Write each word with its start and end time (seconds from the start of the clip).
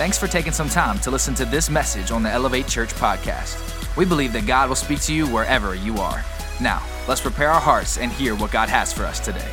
Thanks 0.00 0.16
for 0.16 0.28
taking 0.28 0.52
some 0.52 0.70
time 0.70 0.98
to 1.00 1.10
listen 1.10 1.34
to 1.34 1.44
this 1.44 1.68
message 1.68 2.10
on 2.10 2.22
the 2.22 2.30
Elevate 2.30 2.66
Church 2.66 2.88
podcast. 2.94 3.58
We 3.98 4.06
believe 4.06 4.32
that 4.32 4.46
God 4.46 4.70
will 4.70 4.74
speak 4.74 4.98
to 5.02 5.12
you 5.12 5.26
wherever 5.26 5.74
you 5.74 5.98
are. 5.98 6.24
Now, 6.58 6.82
let's 7.06 7.20
prepare 7.20 7.50
our 7.50 7.60
hearts 7.60 7.98
and 7.98 8.10
hear 8.10 8.34
what 8.34 8.50
God 8.50 8.70
has 8.70 8.94
for 8.94 9.04
us 9.04 9.20
today. 9.20 9.52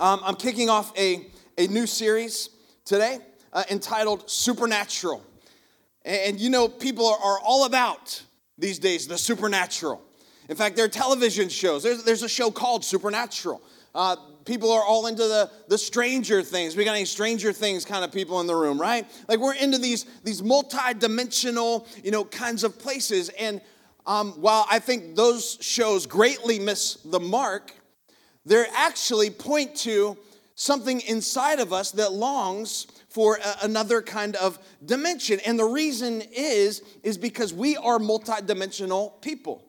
Um, 0.00 0.20
I'm 0.24 0.34
kicking 0.34 0.70
off 0.70 0.98
a, 0.98 1.26
a 1.58 1.66
new 1.66 1.86
series 1.86 2.48
today 2.86 3.18
uh, 3.52 3.64
entitled 3.70 4.30
Supernatural. 4.30 5.22
And, 6.06 6.20
and 6.28 6.40
you 6.40 6.48
know, 6.48 6.66
people 6.66 7.06
are, 7.06 7.18
are 7.18 7.40
all 7.40 7.66
about 7.66 8.22
these 8.56 8.78
days 8.78 9.06
the 9.06 9.18
supernatural. 9.18 10.02
In 10.48 10.56
fact, 10.56 10.74
there 10.74 10.86
are 10.86 10.88
television 10.88 11.50
shows. 11.50 11.82
There's, 11.82 12.02
there's 12.02 12.22
a 12.22 12.30
show 12.30 12.50
called 12.50 12.82
Supernatural. 12.82 13.60
Uh, 13.94 14.16
people 14.46 14.70
are 14.70 14.82
all 14.82 15.06
into 15.06 15.24
the, 15.24 15.50
the 15.68 15.76
stranger 15.76 16.42
things. 16.42 16.76
We 16.76 16.84
got 16.84 16.94
any 16.94 17.04
stranger 17.04 17.52
things 17.52 17.84
kind 17.84 18.04
of 18.04 18.12
people 18.12 18.40
in 18.40 18.46
the 18.46 18.54
room, 18.54 18.80
right? 18.80 19.04
Like 19.28 19.40
we're 19.40 19.54
into 19.54 19.78
these, 19.78 20.06
these 20.24 20.42
multi-dimensional, 20.42 21.86
you 22.02 22.12
know, 22.12 22.24
kinds 22.24 22.64
of 22.64 22.78
places. 22.78 23.28
And 23.38 23.60
um, 24.06 24.32
while 24.40 24.66
I 24.70 24.78
think 24.78 25.16
those 25.16 25.58
shows 25.60 26.06
greatly 26.06 26.58
miss 26.58 26.94
the 27.04 27.20
mark, 27.20 27.72
they 28.46 28.64
actually 28.74 29.30
point 29.30 29.74
to 29.78 30.16
something 30.54 31.00
inside 31.00 31.58
of 31.58 31.72
us 31.72 31.90
that 31.90 32.12
longs 32.12 32.86
for 33.08 33.36
a, 33.36 33.64
another 33.64 34.00
kind 34.00 34.36
of 34.36 34.58
dimension. 34.84 35.40
And 35.44 35.58
the 35.58 35.64
reason 35.64 36.22
is, 36.32 36.82
is 37.02 37.18
because 37.18 37.52
we 37.52 37.76
are 37.76 37.98
multi-dimensional 37.98 39.10
people. 39.20 39.64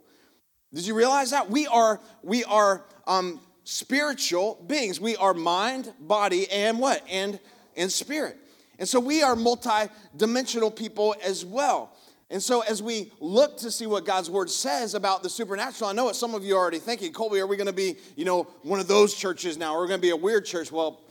Did 0.73 0.85
you 0.85 0.94
realize 0.94 1.32
that? 1.32 1.49
We 1.49 1.66
are, 1.66 1.99
we 2.21 2.44
are 2.44 2.85
um, 3.07 3.40
spiritual 3.67 4.63
beings. 4.65 4.98
We 4.98 5.18
are 5.18 5.34
mind, 5.34 5.93
body, 5.99 6.49
and 6.49 6.79
what? 6.79 7.04
And, 7.10 7.37
and 7.76 7.91
spirit. 7.91 8.37
And 8.79 8.87
so 8.87 8.98
we 8.98 9.21
are 9.21 9.35
multi-dimensional 9.35 10.71
people 10.71 11.13
as 11.21 11.43
well. 11.43 11.91
And 12.29 12.41
so 12.41 12.62
as 12.62 12.82
we 12.82 13.12
look 13.20 13.57
to 13.57 13.70
see 13.70 13.85
what 13.85 14.05
God's 14.05 14.29
word 14.29 14.49
says 14.49 14.93
about 14.93 15.21
the 15.21 15.29
supernatural, 15.29 15.90
I 15.90 15.93
know 15.93 16.05
what 16.05 16.15
some 16.15 16.34
of 16.34 16.46
you 16.46 16.55
are 16.55 16.59
already 16.59 16.79
thinking, 16.79 17.12
Colby, 17.12 17.40
are 17.40 17.48
we 17.48 17.57
going 17.57 17.68
to 17.68 17.74
be, 17.74 17.98
you 18.15 18.24
know, 18.24 18.43
one 18.63 18.79
of 18.79 18.87
those 18.87 19.13
churches 19.13 19.57
now? 19.57 19.74
Or 19.74 19.79
are 19.79 19.81
we 19.81 19.90
going 19.90 19.99
to 19.99 20.05
be 20.05 20.12
a 20.12 20.15
weird 20.15 20.46
church? 20.46 20.71
Well, 20.71 21.02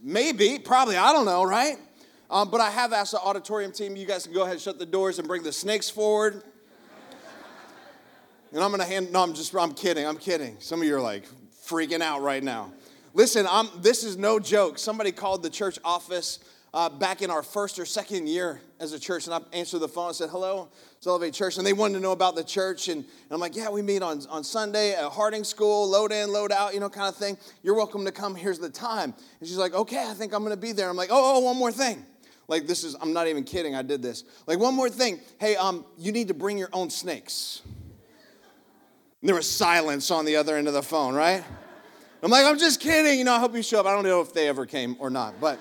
maybe, 0.00 0.60
probably, 0.60 0.96
I 0.96 1.12
don't 1.12 1.26
know, 1.26 1.42
right? 1.42 1.76
Um, 2.30 2.52
but 2.52 2.60
I 2.60 2.70
have 2.70 2.92
asked 2.92 3.12
the 3.12 3.20
auditorium 3.20 3.72
team, 3.72 3.96
you 3.96 4.06
guys 4.06 4.24
can 4.24 4.32
go 4.32 4.42
ahead 4.42 4.54
and 4.54 4.60
shut 4.60 4.78
the 4.78 4.86
doors 4.86 5.18
and 5.18 5.26
bring 5.26 5.42
the 5.42 5.52
snakes 5.52 5.90
forward. 5.90 6.34
and 8.52 8.62
I'm 8.62 8.70
going 8.70 8.80
to 8.80 8.86
hand, 8.86 9.12
no, 9.12 9.24
I'm 9.24 9.34
just, 9.34 9.52
I'm 9.56 9.74
kidding, 9.74 10.06
I'm 10.06 10.18
kidding. 10.18 10.56
Some 10.60 10.82
of 10.82 10.86
you 10.86 10.96
are 10.96 11.00
like, 11.00 11.24
freaking 11.66 12.00
out 12.00 12.22
right 12.22 12.42
now. 12.42 12.72
Listen, 13.14 13.46
I'm, 13.50 13.68
this 13.80 14.04
is 14.04 14.16
no 14.16 14.38
joke. 14.38 14.78
Somebody 14.78 15.10
called 15.10 15.42
the 15.42 15.50
church 15.50 15.78
office 15.84 16.38
uh, 16.74 16.90
back 16.90 17.22
in 17.22 17.30
our 17.30 17.42
first 17.42 17.78
or 17.78 17.86
second 17.86 18.28
year 18.28 18.60
as 18.78 18.92
a 18.92 19.00
church, 19.00 19.26
and 19.26 19.34
I 19.34 19.40
answered 19.54 19.78
the 19.78 19.88
phone 19.88 20.08
and 20.08 20.16
said, 20.16 20.28
Hello, 20.28 20.68
it's 20.98 21.06
Elevate 21.06 21.32
Church. 21.32 21.56
And 21.56 21.66
they 21.66 21.72
wanted 21.72 21.94
to 21.94 22.00
know 22.00 22.12
about 22.12 22.36
the 22.36 22.44
church. 22.44 22.88
And, 22.88 22.98
and 22.98 23.30
I'm 23.30 23.40
like, 23.40 23.56
Yeah, 23.56 23.70
we 23.70 23.80
meet 23.80 24.02
on, 24.02 24.20
on 24.28 24.44
Sunday 24.44 24.92
at 24.92 25.10
Harding 25.10 25.44
School, 25.44 25.88
load 25.88 26.12
in, 26.12 26.30
load 26.30 26.52
out, 26.52 26.74
you 26.74 26.80
know, 26.80 26.90
kind 26.90 27.08
of 27.08 27.16
thing. 27.16 27.38
You're 27.62 27.74
welcome 27.74 28.04
to 28.04 28.12
come. 28.12 28.34
Here's 28.34 28.58
the 28.58 28.68
time. 28.68 29.14
And 29.40 29.48
she's 29.48 29.56
like, 29.56 29.72
Okay, 29.72 30.04
I 30.06 30.12
think 30.12 30.34
I'm 30.34 30.40
going 30.40 30.54
to 30.54 30.60
be 30.60 30.72
there. 30.72 30.90
I'm 30.90 30.96
like, 30.96 31.10
Oh, 31.10 31.36
oh, 31.36 31.40
one 31.40 31.56
more 31.56 31.72
thing. 31.72 32.04
Like, 32.48 32.66
this 32.66 32.84
is, 32.84 32.94
I'm 33.00 33.12
not 33.14 33.26
even 33.26 33.42
kidding, 33.42 33.74
I 33.74 33.82
did 33.82 34.02
this. 34.02 34.24
Like, 34.46 34.58
one 34.58 34.74
more 34.74 34.90
thing. 34.90 35.20
Hey, 35.40 35.56
um, 35.56 35.84
you 35.96 36.12
need 36.12 36.28
to 36.28 36.34
bring 36.34 36.58
your 36.58 36.68
own 36.72 36.90
snakes. 36.90 37.62
And 39.26 39.28
there 39.30 39.34
was 39.34 39.50
silence 39.50 40.12
on 40.12 40.24
the 40.24 40.36
other 40.36 40.56
end 40.56 40.68
of 40.68 40.74
the 40.74 40.84
phone, 40.84 41.12
right? 41.12 41.42
I'm 42.22 42.30
like, 42.30 42.46
I'm 42.46 42.60
just 42.60 42.78
kidding. 42.78 43.18
You 43.18 43.24
know, 43.24 43.32
I 43.32 43.40
hope 43.40 43.56
you 43.56 43.62
show 43.64 43.80
up. 43.80 43.86
I 43.86 43.92
don't 43.92 44.04
know 44.04 44.20
if 44.20 44.32
they 44.32 44.46
ever 44.46 44.66
came 44.66 44.94
or 45.00 45.10
not, 45.10 45.40
but. 45.40 45.58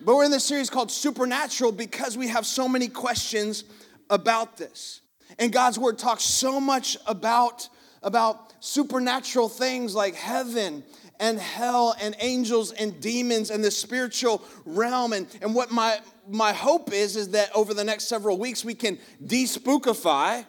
But 0.00 0.16
we're 0.16 0.24
in 0.24 0.30
this 0.30 0.44
series 0.44 0.70
called 0.70 0.90
Supernatural 0.90 1.72
because 1.72 2.16
we 2.16 2.28
have 2.28 2.46
so 2.46 2.66
many 2.70 2.88
questions 2.88 3.64
about 4.08 4.56
this. 4.56 5.02
And 5.38 5.52
God's 5.52 5.78
word 5.78 5.98
talks 5.98 6.24
so 6.24 6.58
much 6.58 6.96
about, 7.06 7.68
about 8.02 8.54
supernatural 8.64 9.50
things 9.50 9.94
like 9.94 10.14
heaven 10.14 10.84
and 11.20 11.38
hell 11.38 11.94
and 12.00 12.16
angels 12.18 12.72
and 12.72 12.98
demons 12.98 13.50
and 13.50 13.62
the 13.62 13.70
spiritual 13.70 14.42
realm. 14.64 15.12
And, 15.12 15.26
and 15.42 15.54
what 15.54 15.70
my, 15.70 15.98
my 16.30 16.54
hope 16.54 16.94
is, 16.94 17.14
is 17.14 17.28
that 17.32 17.54
over 17.54 17.74
the 17.74 17.84
next 17.84 18.04
several 18.04 18.38
weeks 18.38 18.64
we 18.64 18.74
can 18.74 18.98
despookify 19.22 20.46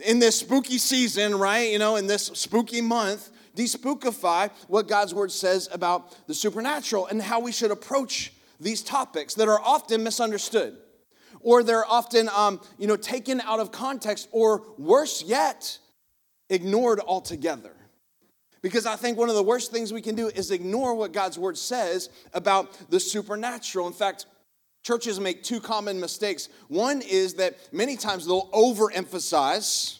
in 0.00 0.18
this 0.18 0.38
spooky 0.38 0.78
season, 0.78 1.34
right? 1.38 1.70
You 1.70 1.78
know, 1.78 1.96
in 1.96 2.06
this 2.06 2.26
spooky 2.26 2.80
month, 2.80 3.30
despookify 3.56 4.50
what 4.68 4.88
God's 4.88 5.14
word 5.14 5.30
says 5.30 5.68
about 5.72 6.26
the 6.26 6.34
supernatural 6.34 7.06
and 7.06 7.20
how 7.20 7.40
we 7.40 7.52
should 7.52 7.70
approach 7.70 8.32
these 8.58 8.82
topics 8.82 9.34
that 9.34 9.48
are 9.48 9.60
often 9.60 10.02
misunderstood 10.02 10.76
or 11.42 11.62
they're 11.62 11.86
often 11.86 12.28
um, 12.30 12.60
you 12.78 12.86
know 12.86 12.96
taken 12.96 13.40
out 13.42 13.60
of 13.60 13.72
context 13.72 14.28
or 14.32 14.62
worse 14.78 15.22
yet 15.22 15.78
ignored 16.48 17.00
altogether 17.00 17.72
because 18.62 18.86
i 18.86 18.96
think 18.96 19.18
one 19.18 19.28
of 19.28 19.34
the 19.34 19.42
worst 19.42 19.72
things 19.72 19.92
we 19.92 20.00
can 20.00 20.14
do 20.14 20.28
is 20.28 20.50
ignore 20.50 20.94
what 20.94 21.12
god's 21.12 21.38
word 21.38 21.56
says 21.58 22.08
about 22.34 22.90
the 22.90 23.00
supernatural 23.00 23.86
in 23.86 23.92
fact 23.92 24.26
Churches 24.82 25.20
make 25.20 25.42
two 25.42 25.60
common 25.60 26.00
mistakes. 26.00 26.48
One 26.68 27.02
is 27.02 27.34
that 27.34 27.56
many 27.72 27.96
times 27.96 28.26
they'll 28.26 28.50
overemphasize 28.50 29.98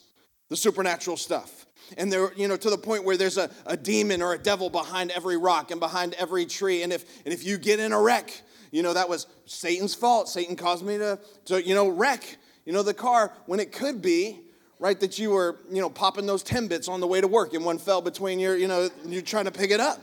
the 0.48 0.56
supernatural 0.56 1.16
stuff. 1.16 1.66
And 1.96 2.12
they're, 2.12 2.32
you 2.34 2.48
know, 2.48 2.56
to 2.56 2.70
the 2.70 2.78
point 2.78 3.04
where 3.04 3.16
there's 3.16 3.38
a, 3.38 3.50
a 3.66 3.76
demon 3.76 4.22
or 4.22 4.32
a 4.32 4.38
devil 4.38 4.70
behind 4.70 5.10
every 5.10 5.36
rock 5.36 5.70
and 5.70 5.78
behind 5.78 6.14
every 6.14 6.46
tree. 6.46 6.82
And 6.82 6.92
if, 6.92 7.04
and 7.24 7.32
if 7.32 7.44
you 7.44 7.58
get 7.58 7.80
in 7.80 7.92
a 7.92 8.00
wreck, 8.00 8.32
you 8.70 8.82
know, 8.82 8.92
that 8.94 9.08
was 9.08 9.26
Satan's 9.44 9.94
fault. 9.94 10.28
Satan 10.28 10.56
caused 10.56 10.84
me 10.84 10.98
to, 10.98 11.18
to, 11.46 11.62
you 11.62 11.74
know, 11.74 11.88
wreck, 11.88 12.38
you 12.64 12.72
know, 12.72 12.82
the 12.82 12.94
car 12.94 13.32
when 13.46 13.60
it 13.60 13.70
could 13.70 14.02
be, 14.02 14.40
right, 14.78 14.98
that 15.00 15.18
you 15.18 15.30
were, 15.30 15.60
you 15.70 15.80
know, 15.80 15.90
popping 15.90 16.26
those 16.26 16.42
10 16.42 16.66
bits 16.66 16.88
on 16.88 17.00
the 17.00 17.06
way 17.06 17.20
to 17.20 17.28
work 17.28 17.54
and 17.54 17.64
one 17.64 17.78
fell 17.78 18.00
between 18.00 18.40
your, 18.40 18.56
you 18.56 18.66
know, 18.66 18.88
you're 19.06 19.22
trying 19.22 19.44
to 19.44 19.52
pick 19.52 19.70
it 19.70 19.80
up. 19.80 20.02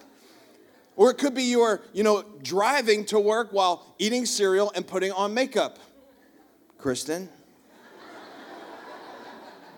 Or 0.99 1.11
it 1.11 1.17
could 1.17 1.33
be 1.33 1.43
you're, 1.43 1.81
you 1.93 2.03
know, 2.03 2.25
driving 2.43 3.05
to 3.05 3.21
work 3.21 3.53
while 3.53 3.95
eating 3.99 4.25
cereal 4.25 4.69
and 4.75 4.85
putting 4.85 5.13
on 5.13 5.33
makeup. 5.33 5.79
Kristen. 6.77 7.29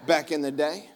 Back 0.08 0.32
in 0.32 0.42
the 0.42 0.52
day. 0.52 0.90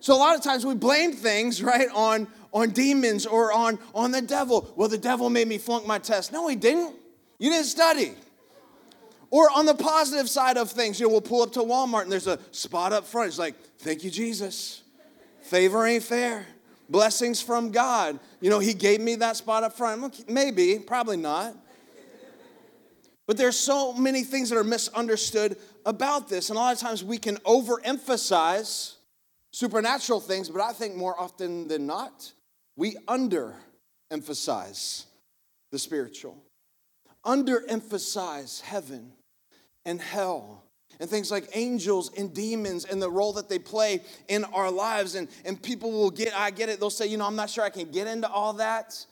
So 0.00 0.14
a 0.14 0.16
lot 0.16 0.36
of 0.36 0.42
times 0.42 0.64
we 0.64 0.74
blame 0.74 1.12
things, 1.12 1.62
right, 1.62 1.88
on, 1.94 2.28
on 2.50 2.70
demons 2.70 3.26
or 3.26 3.52
on, 3.52 3.78
on 3.94 4.10
the 4.10 4.22
devil. 4.22 4.72
Well, 4.74 4.88
the 4.88 4.96
devil 4.96 5.28
made 5.28 5.48
me 5.48 5.58
flunk 5.58 5.86
my 5.86 5.98
test. 5.98 6.32
No, 6.32 6.48
he 6.48 6.56
didn't. 6.56 6.96
You 7.38 7.50
didn't 7.50 7.66
study. 7.66 8.14
Or 9.30 9.50
on 9.54 9.66
the 9.66 9.74
positive 9.74 10.30
side 10.30 10.56
of 10.56 10.70
things, 10.70 10.98
you 10.98 11.08
know, 11.08 11.12
we'll 11.12 11.20
pull 11.20 11.42
up 11.42 11.52
to 11.52 11.60
Walmart 11.60 12.04
and 12.04 12.12
there's 12.12 12.26
a 12.26 12.38
spot 12.52 12.94
up 12.94 13.04
front. 13.04 13.28
It's 13.28 13.38
like, 13.38 13.54
thank 13.80 14.02
you, 14.02 14.10
Jesus. 14.10 14.80
Favor 15.42 15.84
ain't 15.86 16.04
fair 16.04 16.46
blessings 16.88 17.40
from 17.42 17.70
God. 17.70 18.18
You 18.40 18.50
know, 18.50 18.58
He 18.58 18.74
gave 18.74 19.00
me 19.00 19.16
that 19.16 19.36
spot 19.36 19.64
up 19.64 19.76
front. 19.76 20.28
Maybe, 20.28 20.78
probably 20.78 21.16
not. 21.16 21.54
But 23.26 23.36
there's 23.36 23.58
so 23.58 23.92
many 23.92 24.22
things 24.22 24.50
that 24.50 24.58
are 24.58 24.64
misunderstood 24.64 25.56
about 25.84 26.28
this. 26.28 26.48
And 26.48 26.56
a 26.56 26.60
lot 26.60 26.74
of 26.74 26.78
times 26.80 27.02
we 27.02 27.18
can 27.18 27.36
overemphasize 27.38 28.94
supernatural 29.52 30.20
things, 30.20 30.48
but 30.48 30.60
I 30.60 30.72
think 30.72 30.94
more 30.96 31.18
often 31.18 31.66
than 31.66 31.86
not, 31.86 32.32
we 32.76 32.94
underemphasize 33.08 35.06
the 35.72 35.78
spiritual, 35.78 36.36
underemphasize 37.24 38.60
heaven 38.60 39.12
and 39.84 40.00
hell 40.00 40.62
and 41.00 41.08
things 41.08 41.30
like 41.30 41.48
angels 41.54 42.10
and 42.16 42.32
demons 42.32 42.84
and 42.84 43.00
the 43.00 43.10
role 43.10 43.32
that 43.34 43.48
they 43.48 43.58
play 43.58 44.02
in 44.28 44.44
our 44.44 44.70
lives. 44.70 45.14
And, 45.14 45.28
and 45.44 45.62
people 45.62 45.92
will 45.92 46.10
get, 46.10 46.34
I 46.34 46.50
get 46.50 46.68
it, 46.68 46.80
they'll 46.80 46.90
say, 46.90 47.06
you 47.06 47.16
know, 47.16 47.26
I'm 47.26 47.36
not 47.36 47.50
sure 47.50 47.64
I 47.64 47.70
can 47.70 47.90
get 47.90 48.06
into 48.06 48.30
all 48.30 48.54
that. 48.54 49.04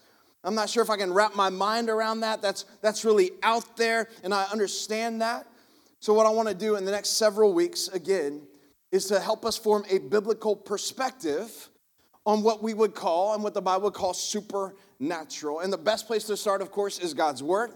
I'm 0.45 0.55
not 0.55 0.69
sure 0.69 0.83
if 0.83 0.91
I 0.91 0.99
can 0.99 1.13
wrap 1.13 1.35
my 1.35 1.49
mind 1.49 1.89
around 1.89 2.21
that. 2.21 2.43
That's, 2.43 2.67
that's 2.83 3.05
really 3.05 3.31
out 3.43 3.77
there, 3.77 4.09
and 4.23 4.35
I 4.35 4.45
understand 4.53 5.23
that. 5.23 5.47
So, 6.01 6.13
what 6.13 6.27
I 6.27 6.31
want 6.31 6.49
to 6.49 6.55
do 6.55 6.77
in 6.77 6.85
the 6.85 6.91
next 6.91 7.17
several 7.17 7.55
weeks, 7.55 7.89
again, 7.89 8.43
is 8.93 9.07
to 9.07 9.19
help 9.19 9.47
us 9.47 9.57
form 9.57 9.85
a 9.89 9.99
biblical 9.99 10.55
perspective 10.55 11.71
on 12.27 12.43
what 12.43 12.63
we 12.63 12.75
would 12.75 12.95
call 12.95 13.35
and 13.35 13.43
what 13.43 13.55
the 13.55 13.63
Bible 13.63 13.85
would 13.85 13.95
call 13.95 14.13
supernatural. 14.13 15.61
And 15.61 15.73
the 15.73 15.79
best 15.79 16.07
place 16.07 16.25
to 16.25 16.37
start, 16.37 16.61
of 16.61 16.71
course, 16.71 16.99
is 16.99 17.15
God's 17.15 17.43
Word. 17.43 17.73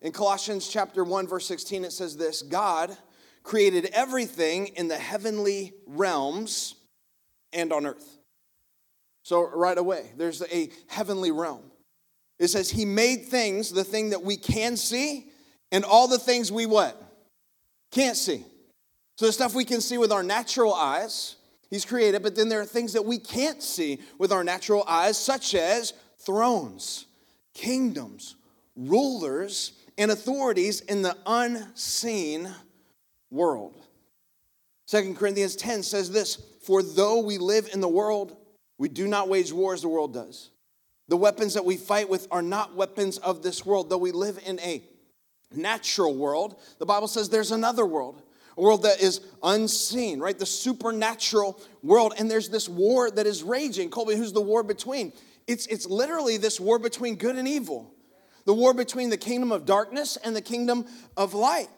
In 0.00 0.12
Colossians 0.12 0.68
chapter 0.68 1.02
1, 1.02 1.26
verse 1.26 1.46
16, 1.46 1.84
it 1.84 1.92
says 1.92 2.16
this 2.16 2.42
God 2.42 2.96
created 3.42 3.90
everything 3.92 4.68
in 4.68 4.88
the 4.88 4.96
heavenly 4.96 5.72
realms 5.86 6.74
and 7.52 7.72
on 7.72 7.86
earth. 7.86 8.18
So, 9.22 9.48
right 9.48 9.78
away, 9.78 10.12
there's 10.16 10.42
a 10.42 10.70
heavenly 10.88 11.30
realm. 11.30 11.62
It 12.38 12.48
says, 12.48 12.70
He 12.70 12.84
made 12.84 13.26
things, 13.26 13.70
the 13.70 13.84
thing 13.84 14.10
that 14.10 14.22
we 14.22 14.36
can 14.36 14.76
see, 14.76 15.28
and 15.70 15.84
all 15.84 16.08
the 16.08 16.18
things 16.18 16.50
we 16.50 16.66
what? 16.66 17.00
Can't 17.92 18.16
see. 18.16 18.44
So, 19.16 19.26
the 19.26 19.32
stuff 19.32 19.54
we 19.54 19.64
can 19.64 19.80
see 19.80 19.98
with 19.98 20.10
our 20.10 20.22
natural 20.22 20.74
eyes, 20.74 21.36
He's 21.70 21.84
created, 21.84 22.22
but 22.22 22.34
then 22.34 22.48
there 22.48 22.60
are 22.60 22.66
things 22.66 22.92
that 22.94 23.04
we 23.04 23.18
can't 23.18 23.62
see 23.62 24.00
with 24.18 24.32
our 24.32 24.44
natural 24.44 24.84
eyes, 24.88 25.16
such 25.16 25.54
as 25.54 25.94
thrones, 26.18 27.06
kingdoms, 27.54 28.34
rulers 28.76 29.72
and 29.98 30.10
authorities 30.10 30.80
in 30.82 31.02
the 31.02 31.16
unseen 31.26 32.52
world. 33.32 33.74
Second 34.86 35.16
Corinthians 35.16 35.56
10 35.56 35.82
says 35.82 36.10
this 36.10 36.36
For 36.64 36.82
though 36.82 37.20
we 37.20 37.38
live 37.38 37.68
in 37.72 37.80
the 37.80 37.88
world, 37.88 38.36
we 38.78 38.88
do 38.88 39.08
not 39.08 39.28
wage 39.28 39.52
war 39.52 39.74
as 39.74 39.82
the 39.82 39.88
world 39.88 40.12
does. 40.12 40.50
The 41.08 41.16
weapons 41.16 41.54
that 41.54 41.64
we 41.64 41.76
fight 41.76 42.08
with 42.08 42.28
are 42.30 42.42
not 42.42 42.74
weapons 42.74 43.18
of 43.18 43.42
this 43.42 43.66
world. 43.66 43.90
Though 43.90 43.98
we 43.98 44.12
live 44.12 44.38
in 44.44 44.60
a 44.60 44.82
natural 45.54 46.14
world, 46.14 46.60
the 46.78 46.86
Bible 46.86 47.08
says 47.08 47.28
there's 47.28 47.50
another 47.50 47.84
world, 47.84 48.22
a 48.56 48.60
world 48.60 48.82
that 48.84 49.02
is 49.02 49.20
unseen, 49.42 50.20
right? 50.20 50.38
The 50.38 50.46
supernatural 50.46 51.60
world. 51.82 52.14
And 52.18 52.30
there's 52.30 52.48
this 52.48 52.68
war 52.68 53.10
that 53.10 53.26
is 53.26 53.42
raging. 53.42 53.90
Colby, 53.90 54.16
who's 54.16 54.32
the 54.32 54.40
war 54.40 54.62
between? 54.62 55.12
It's, 55.46 55.66
it's 55.66 55.86
literally 55.86 56.36
this 56.36 56.60
war 56.60 56.78
between 56.78 57.16
good 57.16 57.36
and 57.36 57.48
evil, 57.48 57.92
the 58.44 58.54
war 58.54 58.72
between 58.74 59.10
the 59.10 59.16
kingdom 59.16 59.52
of 59.52 59.66
darkness 59.66 60.16
and 60.16 60.36
the 60.36 60.42
kingdom 60.42 60.86
of 61.16 61.34
light. 61.34 61.68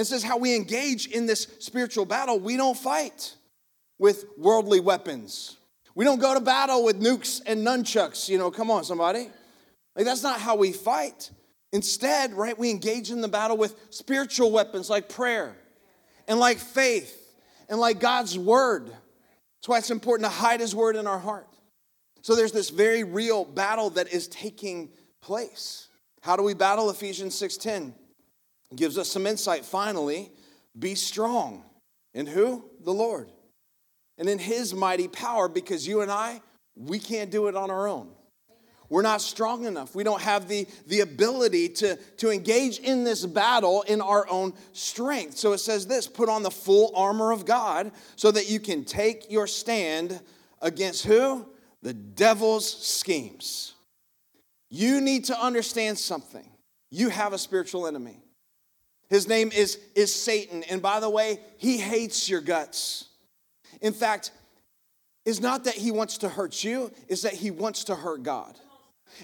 And 0.00 0.06
says 0.06 0.22
how 0.22 0.38
we 0.38 0.56
engage 0.56 1.08
in 1.08 1.26
this 1.26 1.46
spiritual 1.58 2.06
battle, 2.06 2.40
we 2.40 2.56
don't 2.56 2.74
fight 2.74 3.34
with 3.98 4.24
worldly 4.38 4.80
weapons. 4.80 5.58
We 5.94 6.06
don't 6.06 6.18
go 6.18 6.32
to 6.32 6.40
battle 6.40 6.82
with 6.84 6.98
nukes 7.02 7.42
and 7.44 7.66
nunchucks, 7.66 8.26
you 8.26 8.38
know, 8.38 8.50
come 8.50 8.70
on, 8.70 8.82
somebody. 8.82 9.28
Like, 9.94 10.06
that's 10.06 10.22
not 10.22 10.40
how 10.40 10.56
we 10.56 10.72
fight. 10.72 11.30
Instead, 11.70 12.32
right, 12.32 12.58
we 12.58 12.70
engage 12.70 13.10
in 13.10 13.20
the 13.20 13.28
battle 13.28 13.58
with 13.58 13.76
spiritual 13.90 14.50
weapons 14.50 14.88
like 14.88 15.10
prayer 15.10 15.54
and 16.26 16.40
like 16.40 16.56
faith 16.56 17.34
and 17.68 17.78
like 17.78 18.00
God's 18.00 18.38
word. 18.38 18.86
That's 18.86 19.68
why 19.68 19.76
it's 19.76 19.90
important 19.90 20.24
to 20.24 20.34
hide 20.34 20.60
his 20.60 20.74
word 20.74 20.96
in 20.96 21.06
our 21.06 21.18
heart. 21.18 21.46
So 22.22 22.34
there's 22.34 22.52
this 22.52 22.70
very 22.70 23.04
real 23.04 23.44
battle 23.44 23.90
that 23.90 24.10
is 24.14 24.28
taking 24.28 24.92
place. 25.20 25.88
How 26.22 26.36
do 26.36 26.42
we 26.42 26.54
battle? 26.54 26.88
Ephesians 26.88 27.34
6:10 27.38 27.92
gives 28.74 28.98
us 28.98 29.10
some 29.10 29.26
insight 29.26 29.64
finally. 29.64 30.30
Be 30.78 30.94
strong. 30.94 31.64
In 32.14 32.26
who? 32.26 32.64
The 32.84 32.92
Lord. 32.92 33.30
And 34.18 34.28
in 34.28 34.38
his 34.38 34.74
mighty 34.74 35.08
power 35.08 35.48
because 35.48 35.86
you 35.86 36.02
and 36.02 36.10
I 36.10 36.40
we 36.76 36.98
can't 36.98 37.30
do 37.30 37.48
it 37.48 37.56
on 37.56 37.70
our 37.70 37.88
own. 37.88 38.10
We're 38.88 39.02
not 39.02 39.20
strong 39.20 39.66
enough. 39.66 39.94
We 39.94 40.02
don't 40.02 40.20
have 40.20 40.48
the, 40.48 40.66
the 40.86 41.00
ability 41.00 41.68
to, 41.68 41.96
to 42.16 42.30
engage 42.30 42.78
in 42.80 43.04
this 43.04 43.24
battle 43.24 43.82
in 43.82 44.00
our 44.00 44.28
own 44.28 44.52
strength. 44.72 45.36
So 45.36 45.52
it 45.52 45.58
says 45.58 45.86
this 45.86 46.08
put 46.08 46.28
on 46.28 46.42
the 46.42 46.50
full 46.50 46.92
armor 46.96 47.30
of 47.30 47.44
God 47.44 47.92
so 48.16 48.32
that 48.32 48.50
you 48.50 48.58
can 48.58 48.84
take 48.84 49.30
your 49.30 49.46
stand 49.46 50.20
against 50.60 51.04
who? 51.04 51.46
the 51.82 51.94
devil's 51.94 52.68
schemes. 52.86 53.74
You 54.68 55.00
need 55.00 55.26
to 55.26 55.40
understand 55.40 55.98
something. 55.98 56.46
You 56.90 57.08
have 57.08 57.32
a 57.32 57.38
spiritual 57.38 57.86
enemy. 57.86 58.22
His 59.10 59.28
name 59.28 59.50
is, 59.52 59.78
is 59.94 60.14
Satan. 60.14 60.62
And 60.64 60.80
by 60.80 61.00
the 61.00 61.10
way, 61.10 61.40
he 61.58 61.78
hates 61.78 62.28
your 62.28 62.40
guts. 62.40 63.08
In 63.82 63.92
fact, 63.92 64.30
it's 65.26 65.40
not 65.40 65.64
that 65.64 65.74
he 65.74 65.90
wants 65.90 66.18
to 66.18 66.28
hurt 66.28 66.64
you, 66.64 66.90
it's 67.08 67.22
that 67.22 67.34
he 67.34 67.50
wants 67.50 67.84
to 67.84 67.94
hurt 67.94 68.22
God. 68.22 68.58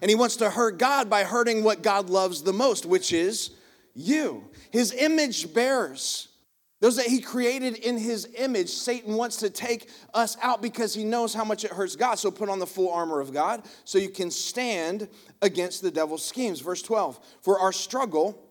And 0.02 0.10
he 0.10 0.16
wants 0.16 0.36
to 0.36 0.50
hurt 0.50 0.78
God 0.78 1.08
by 1.08 1.24
hurting 1.24 1.62
what 1.62 1.82
God 1.82 2.10
loves 2.10 2.42
the 2.42 2.52
most, 2.52 2.84
which 2.84 3.12
is 3.12 3.52
you. 3.94 4.44
His 4.70 4.92
image 4.92 5.54
bearers 5.54 6.28
those 6.80 6.96
that 6.96 7.06
he 7.06 7.20
created 7.20 7.76
in 7.76 7.96
his 7.96 8.28
image, 8.36 8.68
Satan 8.68 9.14
wants 9.14 9.38
to 9.38 9.48
take 9.48 9.88
us 10.12 10.36
out 10.42 10.60
because 10.60 10.92
he 10.92 11.04
knows 11.04 11.32
how 11.32 11.44
much 11.44 11.64
it 11.64 11.70
hurts 11.70 11.96
God. 11.96 12.18
So 12.18 12.30
put 12.30 12.50
on 12.50 12.58
the 12.58 12.66
full 12.66 12.92
armor 12.92 13.20
of 13.20 13.32
God 13.32 13.62
so 13.84 13.96
you 13.96 14.10
can 14.10 14.30
stand 14.30 15.08
against 15.40 15.80
the 15.80 15.90
devil's 15.90 16.24
schemes. 16.24 16.60
Verse 16.60 16.82
12 16.82 17.18
For 17.40 17.58
our 17.58 17.72
struggle 17.72 18.45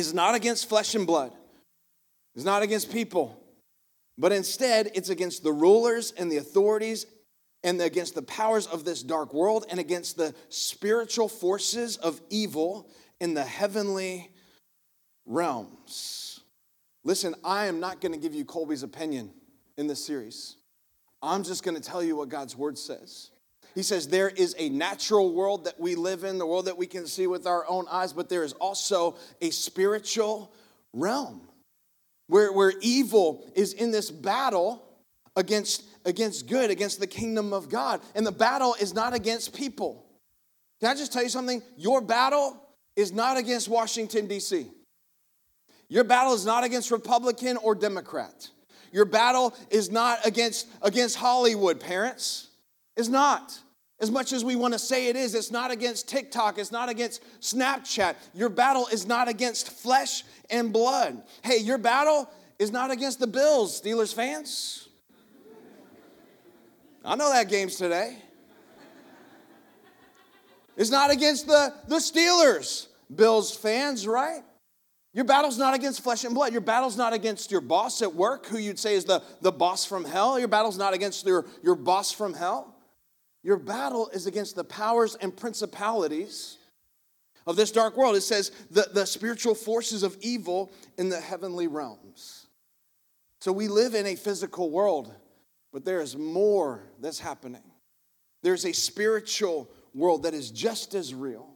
is 0.00 0.14
not 0.14 0.34
against 0.34 0.68
flesh 0.68 0.94
and 0.94 1.06
blood, 1.06 1.32
it's 2.34 2.44
not 2.44 2.62
against 2.62 2.92
people, 2.92 3.38
but 4.18 4.32
instead 4.32 4.90
it's 4.94 5.08
against 5.08 5.42
the 5.42 5.52
rulers 5.52 6.12
and 6.16 6.30
the 6.30 6.38
authorities 6.38 7.06
and 7.62 7.80
against 7.80 8.14
the 8.14 8.22
powers 8.22 8.66
of 8.66 8.84
this 8.84 9.02
dark 9.02 9.34
world 9.34 9.66
and 9.70 9.78
against 9.78 10.16
the 10.16 10.34
spiritual 10.48 11.28
forces 11.28 11.96
of 11.98 12.20
evil 12.30 12.90
in 13.20 13.34
the 13.34 13.44
heavenly 13.44 14.30
realms. 15.26 16.40
Listen, 17.04 17.34
I 17.44 17.66
am 17.66 17.80
not 17.80 18.00
going 18.00 18.12
to 18.12 18.18
give 18.18 18.34
you 18.34 18.44
Colby's 18.44 18.82
opinion 18.82 19.30
in 19.76 19.86
this 19.86 20.04
series. 20.04 20.56
I'm 21.22 21.44
just 21.44 21.62
going 21.62 21.74
to 21.74 21.82
tell 21.82 22.02
you 22.02 22.16
what 22.16 22.28
God's 22.28 22.56
word 22.56 22.78
says. 22.78 23.30
He 23.74 23.82
says 23.82 24.08
there 24.08 24.28
is 24.28 24.54
a 24.58 24.68
natural 24.68 25.32
world 25.32 25.64
that 25.64 25.78
we 25.78 25.94
live 25.94 26.24
in, 26.24 26.38
the 26.38 26.46
world 26.46 26.66
that 26.66 26.76
we 26.76 26.86
can 26.86 27.06
see 27.06 27.26
with 27.26 27.46
our 27.46 27.64
own 27.68 27.86
eyes, 27.90 28.12
but 28.12 28.28
there 28.28 28.42
is 28.42 28.52
also 28.54 29.16
a 29.40 29.50
spiritual 29.50 30.52
realm 30.92 31.42
where, 32.26 32.52
where 32.52 32.72
evil 32.80 33.44
is 33.54 33.72
in 33.72 33.90
this 33.90 34.10
battle 34.10 34.82
against, 35.36 35.84
against 36.04 36.48
good, 36.48 36.70
against 36.70 37.00
the 37.00 37.06
kingdom 37.06 37.52
of 37.52 37.68
God. 37.68 38.00
And 38.14 38.26
the 38.26 38.32
battle 38.32 38.74
is 38.80 38.94
not 38.94 39.14
against 39.14 39.54
people. 39.54 40.06
Can 40.80 40.90
I 40.90 40.94
just 40.94 41.12
tell 41.12 41.22
you 41.22 41.28
something? 41.28 41.62
Your 41.76 42.00
battle 42.00 42.60
is 42.96 43.12
not 43.12 43.36
against 43.36 43.68
Washington, 43.68 44.26
D.C. 44.26 44.66
Your 45.88 46.04
battle 46.04 46.32
is 46.34 46.46
not 46.46 46.64
against 46.64 46.90
Republican 46.90 47.56
or 47.56 47.74
Democrat. 47.74 48.48
Your 48.92 49.04
battle 49.04 49.54
is 49.70 49.90
not 49.90 50.24
against, 50.24 50.68
against 50.82 51.16
Hollywood, 51.16 51.80
parents. 51.80 52.49
It's 52.96 53.08
not. 53.08 53.58
As 54.00 54.10
much 54.10 54.32
as 54.32 54.42
we 54.42 54.56
want 54.56 54.72
to 54.72 54.78
say 54.78 55.08
it 55.08 55.16
is, 55.16 55.34
it's 55.34 55.50
not 55.50 55.70
against 55.70 56.08
TikTok, 56.08 56.58
it's 56.58 56.72
not 56.72 56.88
against 56.88 57.22
Snapchat. 57.40 58.14
Your 58.34 58.48
battle 58.48 58.86
is 58.90 59.06
not 59.06 59.28
against 59.28 59.70
flesh 59.70 60.24
and 60.48 60.72
blood. 60.72 61.22
Hey, 61.42 61.58
your 61.58 61.76
battle 61.76 62.30
is 62.58 62.72
not 62.72 62.90
against 62.90 63.20
the 63.20 63.26
Bills, 63.26 63.80
Steelers 63.80 64.14
fans. 64.14 64.88
I 67.04 67.14
know 67.14 67.30
that 67.30 67.48
game's 67.48 67.76
today. 67.76 68.16
It's 70.76 70.90
not 70.90 71.10
against 71.10 71.46
the, 71.46 71.74
the 71.88 71.96
Steelers, 71.96 72.86
Bills 73.14 73.54
fans, 73.54 74.06
right? 74.06 74.42
Your 75.12 75.24
battle's 75.24 75.58
not 75.58 75.74
against 75.74 76.02
flesh 76.02 76.24
and 76.24 76.34
blood. 76.34 76.52
Your 76.52 76.60
battle's 76.62 76.96
not 76.96 77.12
against 77.12 77.50
your 77.50 77.60
boss 77.60 78.00
at 78.00 78.14
work, 78.14 78.46
who 78.46 78.56
you'd 78.56 78.78
say 78.78 78.94
is 78.94 79.04
the, 79.04 79.22
the 79.42 79.52
boss 79.52 79.84
from 79.84 80.04
hell. 80.04 80.38
Your 80.38 80.48
battle's 80.48 80.78
not 80.78 80.94
against 80.94 81.26
your, 81.26 81.44
your 81.62 81.74
boss 81.74 82.12
from 82.12 82.32
hell. 82.32 82.76
Your 83.42 83.56
battle 83.56 84.08
is 84.12 84.26
against 84.26 84.56
the 84.56 84.64
powers 84.64 85.16
and 85.16 85.34
principalities 85.34 86.58
of 87.46 87.56
this 87.56 87.72
dark 87.72 87.96
world. 87.96 88.16
It 88.16 88.22
says 88.22 88.52
the, 88.70 88.88
the 88.92 89.06
spiritual 89.06 89.54
forces 89.54 90.02
of 90.02 90.16
evil 90.20 90.72
in 90.98 91.08
the 91.08 91.20
heavenly 91.20 91.66
realms. 91.66 92.46
So 93.40 93.52
we 93.52 93.68
live 93.68 93.94
in 93.94 94.06
a 94.06 94.16
physical 94.16 94.70
world, 94.70 95.12
but 95.72 95.84
there 95.84 96.00
is 96.00 96.16
more 96.16 96.82
that's 97.00 97.18
happening. 97.18 97.62
There's 98.42 98.66
a 98.66 98.72
spiritual 98.72 99.70
world 99.94 100.24
that 100.24 100.34
is 100.34 100.50
just 100.50 100.94
as 100.94 101.14
real. 101.14 101.48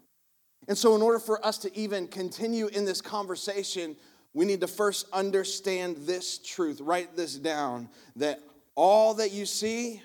And 0.66 0.76
so, 0.76 0.96
in 0.96 1.02
order 1.02 1.18
for 1.18 1.44
us 1.44 1.58
to 1.58 1.78
even 1.78 2.06
continue 2.08 2.68
in 2.68 2.86
this 2.86 3.02
conversation, 3.02 3.96
we 4.32 4.46
need 4.46 4.62
to 4.62 4.66
first 4.66 5.06
understand 5.12 5.98
this 5.98 6.38
truth. 6.38 6.80
Write 6.80 7.16
this 7.16 7.36
down 7.36 7.90
that 8.16 8.40
all 8.74 9.14
that 9.14 9.32
you 9.32 9.44
see 9.44 10.02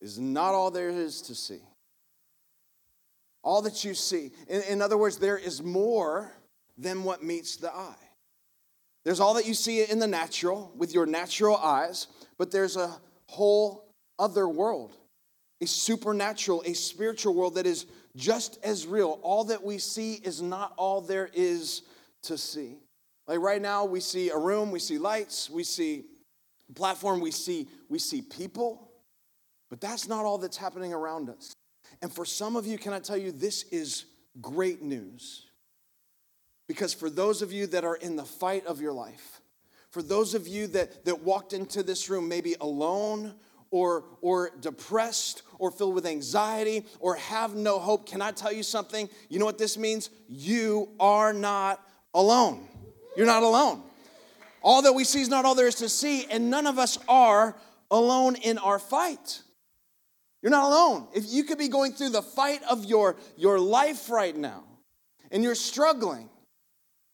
is 0.00 0.18
not 0.18 0.54
all 0.54 0.70
there 0.70 0.88
is 0.88 1.22
to 1.22 1.34
see. 1.34 1.60
All 3.42 3.62
that 3.62 3.84
you 3.84 3.94
see. 3.94 4.32
In, 4.48 4.62
in 4.62 4.82
other 4.82 4.98
words, 4.98 5.18
there 5.18 5.38
is 5.38 5.62
more 5.62 6.32
than 6.76 7.04
what 7.04 7.22
meets 7.22 7.56
the 7.56 7.72
eye. 7.72 7.94
There's 9.04 9.20
all 9.20 9.34
that 9.34 9.46
you 9.46 9.54
see 9.54 9.82
in 9.82 9.98
the 9.98 10.06
natural 10.06 10.72
with 10.76 10.92
your 10.92 11.06
natural 11.06 11.56
eyes, 11.56 12.06
but 12.38 12.50
there's 12.50 12.76
a 12.76 12.94
whole 13.26 13.88
other 14.18 14.48
world, 14.48 14.94
a 15.60 15.66
supernatural, 15.66 16.62
a 16.66 16.74
spiritual 16.74 17.34
world 17.34 17.54
that 17.54 17.66
is 17.66 17.86
just 18.16 18.58
as 18.62 18.86
real. 18.86 19.18
All 19.22 19.44
that 19.44 19.62
we 19.62 19.78
see 19.78 20.14
is 20.14 20.42
not 20.42 20.74
all 20.76 21.00
there 21.00 21.30
is 21.32 21.82
to 22.22 22.36
see. 22.36 22.76
Like 23.26 23.38
right 23.38 23.62
now, 23.62 23.84
we 23.84 24.00
see 24.00 24.30
a 24.30 24.36
room, 24.36 24.70
we 24.70 24.80
see 24.80 24.98
lights, 24.98 25.48
we 25.48 25.64
see 25.64 26.04
platform, 26.74 27.20
we 27.20 27.30
see, 27.30 27.68
we 27.88 27.98
see 27.98 28.20
people, 28.20 28.89
but 29.70 29.80
that's 29.80 30.06
not 30.06 30.24
all 30.24 30.36
that's 30.36 30.56
happening 30.56 30.92
around 30.92 31.30
us. 31.30 31.54
And 32.02 32.12
for 32.12 32.24
some 32.24 32.56
of 32.56 32.66
you, 32.66 32.76
can 32.76 32.92
I 32.92 32.98
tell 32.98 33.16
you, 33.16 33.32
this 33.32 33.62
is 33.64 34.04
great 34.40 34.82
news. 34.82 35.46
Because 36.66 36.92
for 36.92 37.08
those 37.08 37.42
of 37.42 37.52
you 37.52 37.66
that 37.68 37.84
are 37.84 37.96
in 37.96 38.16
the 38.16 38.24
fight 38.24 38.66
of 38.66 38.80
your 38.80 38.92
life, 38.92 39.40
for 39.90 40.02
those 40.02 40.34
of 40.34 40.46
you 40.46 40.66
that, 40.68 41.04
that 41.04 41.22
walked 41.22 41.52
into 41.52 41.82
this 41.82 42.08
room 42.08 42.28
maybe 42.28 42.54
alone 42.60 43.34
or, 43.70 44.04
or 44.20 44.50
depressed 44.60 45.42
or 45.58 45.70
filled 45.70 45.94
with 45.94 46.06
anxiety 46.06 46.86
or 47.00 47.16
have 47.16 47.54
no 47.54 47.78
hope, 47.78 48.06
can 48.06 48.22
I 48.22 48.30
tell 48.30 48.52
you 48.52 48.62
something? 48.62 49.08
You 49.28 49.38
know 49.38 49.44
what 49.44 49.58
this 49.58 49.76
means? 49.76 50.10
You 50.28 50.90
are 51.00 51.32
not 51.32 51.80
alone. 52.14 52.68
You're 53.16 53.26
not 53.26 53.42
alone. 53.42 53.82
All 54.62 54.82
that 54.82 54.92
we 54.92 55.04
see 55.04 55.22
is 55.22 55.28
not 55.28 55.44
all 55.44 55.54
there 55.54 55.66
is 55.66 55.76
to 55.76 55.88
see, 55.88 56.26
and 56.26 56.50
none 56.50 56.66
of 56.66 56.78
us 56.78 56.98
are 57.08 57.56
alone 57.90 58.36
in 58.36 58.58
our 58.58 58.78
fight. 58.78 59.42
You're 60.42 60.50
not 60.50 60.64
alone. 60.64 61.08
If 61.14 61.24
you 61.28 61.44
could 61.44 61.58
be 61.58 61.68
going 61.68 61.92
through 61.92 62.10
the 62.10 62.22
fight 62.22 62.62
of 62.68 62.84
your, 62.84 63.16
your 63.36 63.58
life 63.58 64.08
right 64.08 64.34
now, 64.34 64.64
and 65.30 65.42
you're 65.42 65.54
struggling. 65.54 66.28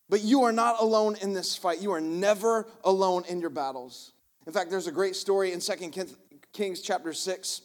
But 0.09 0.23
you 0.23 0.45
are 0.45 0.53
not 0.53 0.81
alone 0.81 1.17
in 1.21 1.33
this 1.33 1.57
fight. 1.57 1.81
You 1.81 1.93
are 1.93 2.01
never 2.01 2.67
alone 2.85 3.25
in 3.29 3.41
your 3.41 3.51
battles. 3.51 4.13
In 4.47 4.53
fact, 4.53 4.71
there's 4.71 4.87
a 4.87 4.93
great 4.93 5.17
story 5.17 5.53
in 5.53 5.61
2 5.61 5.91
Kings 6.53 6.81
chapter 6.81 7.13
6, 7.13 7.63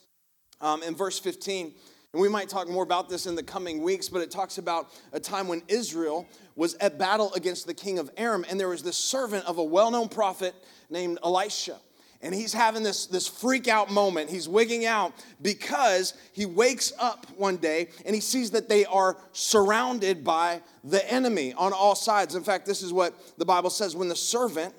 um, 0.60 0.82
in 0.82 0.96
verse 0.96 1.20
15. 1.20 1.74
And 2.14 2.22
we 2.22 2.28
might 2.28 2.50
talk 2.50 2.68
more 2.68 2.84
about 2.84 3.08
this 3.08 3.28
in 3.28 3.36
the 3.36 3.44
coming 3.44 3.84
weeks, 3.84 4.10
but 4.10 4.22
it 4.22 4.32
talks 4.32 4.58
about 4.58 4.92
a 5.14 5.20
time 5.20 5.48
when 5.48 5.62
Israel 5.68 6.28
was 6.56 6.74
at 6.76 6.98
battle 6.98 7.34
against 7.36 7.68
the 7.68 7.74
king 7.74 8.00
of 8.00 8.10
Aram, 8.18 8.44
and 8.50 8.60
there 8.60 8.68
was 8.68 8.84
this 8.84 8.98
servant 8.98 9.46
of 9.46 9.60
a 9.60 9.64
well 9.64 9.92
known 9.92 10.10
prophet 10.10 10.54
named 10.90 11.20
Elisha 11.24 11.78
and 12.24 12.36
he's 12.36 12.54
having 12.54 12.84
this, 12.84 13.08
this 13.08 13.28
freak 13.28 13.68
out 13.68 13.92
moment. 13.92 14.30
He's 14.30 14.48
wigging 14.48 14.86
out 14.86 15.14
because 15.42 16.14
he 16.34 16.46
wakes 16.46 16.94
up 17.00 17.26
one 17.38 17.58
day 17.58 17.90
and 18.06 18.14
he 18.14 18.22
sees 18.22 18.52
that 18.52 18.70
they 18.70 18.86
are 18.86 19.18
surrounded 19.34 20.24
by 20.24 20.62
the 20.84 21.10
enemy 21.12 21.54
on 21.54 21.74
all 21.74 21.96
sides. 21.96 22.36
In 22.36 22.44
fact, 22.44 22.66
this 22.66 22.82
is 22.82 22.94
what 22.94 23.14
the 23.38 23.46
Bible 23.46 23.70
says 23.70 23.96
when 23.96 24.08
the 24.08 24.16
servant 24.16 24.74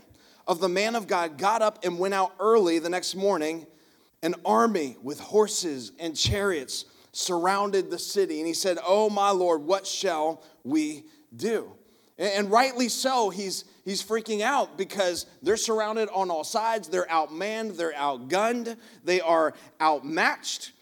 of 0.47 0.61
the 0.61 0.69
man 0.69 0.95
of 0.95 1.07
God 1.07 1.39
got 1.39 1.63
up 1.63 1.85
and 1.85 1.99
went 1.99 2.15
out 2.15 2.33
early 2.41 2.79
the 2.79 2.91
next 2.91 3.15
morning, 3.15 3.67
an 4.23 4.35
army 4.45 4.97
with 5.03 5.21
horses 5.21 5.93
and 5.99 6.17
chariots 6.17 6.85
surrounded 7.13 7.91
the 7.91 7.99
city. 7.99 8.39
And 8.39 8.47
he 8.47 8.55
said, 8.55 8.79
Oh, 8.87 9.11
my 9.11 9.31
Lord, 9.31 9.63
what 9.63 9.87
shall 9.87 10.43
we 10.65 11.05
do? 11.35 11.73
And 12.19 12.51
rightly 12.51 12.89
so, 12.89 13.31
he's, 13.31 13.65
he's 13.85 14.03
freaking 14.03 14.41
out 14.41 14.77
because 14.77 15.27
they're 15.43 15.57
surrounded 15.57 16.09
on 16.11 16.31
all 16.31 16.45
sides. 16.45 16.89
They're 16.89 17.07
outmanned, 17.07 17.77
they're 17.77 17.93
outgunned, 17.93 18.77
they 19.05 19.21
are 19.21 19.55
outmatched. 19.81 20.73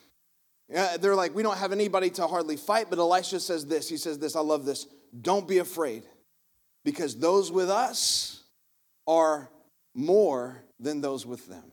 Uh, 0.74 0.96
they're 0.98 1.16
like, 1.16 1.34
we 1.34 1.42
don't 1.42 1.58
have 1.58 1.72
anybody 1.72 2.10
to 2.10 2.26
hardly 2.26 2.56
fight. 2.56 2.86
But 2.90 2.98
Elisha 2.98 3.40
says 3.40 3.66
this 3.66 3.88
He 3.88 3.96
says 3.96 4.18
this, 4.18 4.36
I 4.36 4.40
love 4.40 4.64
this. 4.64 4.86
Don't 5.20 5.48
be 5.48 5.58
afraid 5.58 6.04
because 6.84 7.16
those 7.16 7.50
with 7.50 7.70
us 7.70 8.44
are 9.06 9.50
more 9.94 10.62
than 10.78 11.00
those 11.00 11.26
with 11.26 11.46
them. 11.48 11.64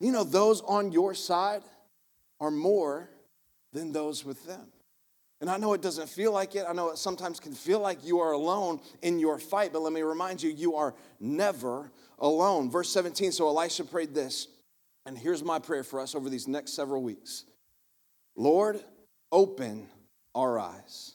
You 0.00 0.12
know, 0.12 0.24
those 0.24 0.60
on 0.62 0.92
your 0.92 1.14
side 1.14 1.62
are 2.40 2.50
more 2.50 3.10
than 3.72 3.92
those 3.92 4.24
with 4.24 4.46
them. 4.46 4.66
And 5.40 5.48
I 5.48 5.56
know 5.56 5.72
it 5.72 5.82
doesn't 5.82 6.08
feel 6.08 6.32
like 6.32 6.56
it. 6.56 6.64
I 6.68 6.72
know 6.72 6.90
it 6.90 6.98
sometimes 6.98 7.38
can 7.38 7.52
feel 7.52 7.78
like 7.78 8.04
you 8.04 8.20
are 8.20 8.32
alone 8.32 8.80
in 9.02 9.18
your 9.18 9.38
fight, 9.38 9.72
but 9.72 9.82
let 9.82 9.92
me 9.92 10.02
remind 10.02 10.42
you, 10.42 10.50
you 10.50 10.74
are 10.74 10.94
never 11.20 11.92
alone. 12.18 12.70
Verse 12.70 12.90
17 12.90 13.30
So 13.32 13.46
Elisha 13.46 13.84
prayed 13.84 14.14
this, 14.14 14.48
and 15.06 15.16
here's 15.16 15.44
my 15.44 15.58
prayer 15.58 15.84
for 15.84 16.00
us 16.00 16.14
over 16.14 16.28
these 16.28 16.48
next 16.48 16.72
several 16.72 17.02
weeks 17.02 17.44
Lord, 18.36 18.82
open 19.30 19.86
our 20.34 20.58
eyes. 20.58 21.14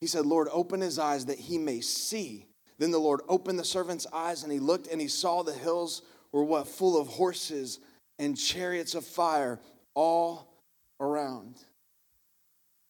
He 0.00 0.06
said, 0.06 0.26
Lord, 0.26 0.48
open 0.50 0.80
his 0.80 0.98
eyes 0.98 1.26
that 1.26 1.38
he 1.38 1.58
may 1.58 1.80
see. 1.80 2.46
Then 2.78 2.90
the 2.90 2.98
Lord 2.98 3.20
opened 3.28 3.58
the 3.58 3.64
servant's 3.64 4.06
eyes, 4.12 4.42
and 4.42 4.52
he 4.52 4.58
looked 4.58 4.88
and 4.88 5.00
he 5.00 5.06
saw 5.06 5.42
the 5.42 5.52
hills 5.52 6.02
were 6.32 6.42
what? 6.42 6.66
Full 6.66 7.00
of 7.00 7.06
horses 7.06 7.78
and 8.18 8.36
chariots 8.36 8.94
of 8.94 9.04
fire 9.04 9.60
all 9.94 10.48
around. 10.98 11.56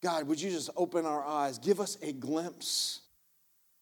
God, 0.03 0.27
would 0.27 0.41
you 0.41 0.51
just 0.51 0.71
open 0.77 1.07
our 1.07 1.25
eyes, 1.25 1.59
give 1.59 1.81
us 1.81 1.97
a 2.03 2.13
glimpse 2.13 3.01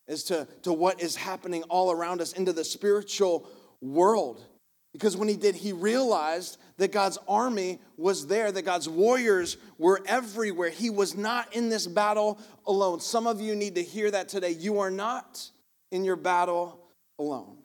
as 0.07 0.25
to, 0.25 0.47
to 0.63 0.73
what 0.73 1.01
is 1.01 1.17
happening 1.17 1.63
all 1.65 1.91
around 1.91 2.21
us 2.21 2.33
into 2.33 2.53
the 2.53 2.65
spiritual 2.65 3.49
world. 3.81 4.45
Because 4.93 5.17
when 5.17 5.29
he 5.29 5.37
did, 5.37 5.55
he 5.55 5.73
realized 5.73 6.59
that 6.79 6.91
God's 6.91 7.17
army 7.29 7.79
was 7.97 8.27
there, 8.27 8.51
that 8.51 8.63
God's 8.63 8.89
warriors 8.89 9.57
were 9.79 10.03
everywhere. 10.07 10.69
He 10.69 10.91
was 10.91 11.17
not 11.17 11.55
in 11.55 11.69
this 11.69 11.87
battle 11.87 12.41
alone. 12.67 13.01
Some 13.01 13.29
of 13.29 13.41
you 13.41 13.55
need 13.55 13.77
to 13.77 13.83
hear 13.83 14.11
that 14.11 14.29
today. 14.29 14.51
You 14.51 14.81
are 14.81 14.91
not 14.91 15.49
in 15.93 16.05
your 16.05 16.17
battle 16.17 16.81
alone. 17.21 17.57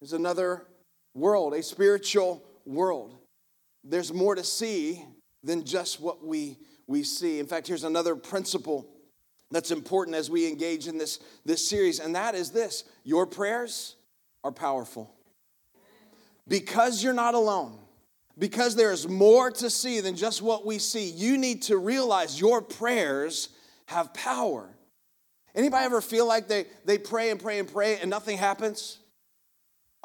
There's 0.00 0.12
another 0.12 0.66
world, 1.14 1.54
a 1.54 1.62
spiritual 1.62 2.44
world. 2.66 3.14
There's 3.82 4.12
more 4.12 4.34
to 4.34 4.44
see 4.44 5.02
than 5.42 5.64
just 5.64 6.00
what 6.00 6.22
we 6.22 6.58
we 6.86 7.02
see. 7.02 7.38
In 7.38 7.46
fact, 7.46 7.66
here's 7.66 7.84
another 7.84 8.16
principle 8.16 8.88
that's 9.50 9.70
important 9.70 10.16
as 10.16 10.30
we 10.30 10.48
engage 10.48 10.88
in 10.88 10.98
this, 10.98 11.20
this 11.44 11.68
series, 11.68 12.00
and 12.00 12.14
that 12.14 12.34
is 12.34 12.50
this 12.50 12.84
your 13.04 13.26
prayers 13.26 13.96
are 14.44 14.52
powerful. 14.52 15.12
Because 16.48 17.02
you're 17.02 17.12
not 17.12 17.34
alone, 17.34 17.78
because 18.38 18.76
there's 18.76 19.08
more 19.08 19.50
to 19.50 19.68
see 19.68 20.00
than 20.00 20.14
just 20.14 20.42
what 20.42 20.64
we 20.64 20.78
see, 20.78 21.10
you 21.10 21.36
need 21.38 21.62
to 21.62 21.76
realize 21.76 22.40
your 22.40 22.62
prayers 22.62 23.48
have 23.86 24.14
power. 24.14 24.68
Anybody 25.54 25.84
ever 25.86 26.00
feel 26.00 26.26
like 26.26 26.48
they, 26.48 26.66
they 26.84 26.98
pray 26.98 27.30
and 27.30 27.40
pray 27.40 27.58
and 27.58 27.72
pray 27.72 27.98
and 27.98 28.10
nothing 28.10 28.36
happens? 28.36 28.98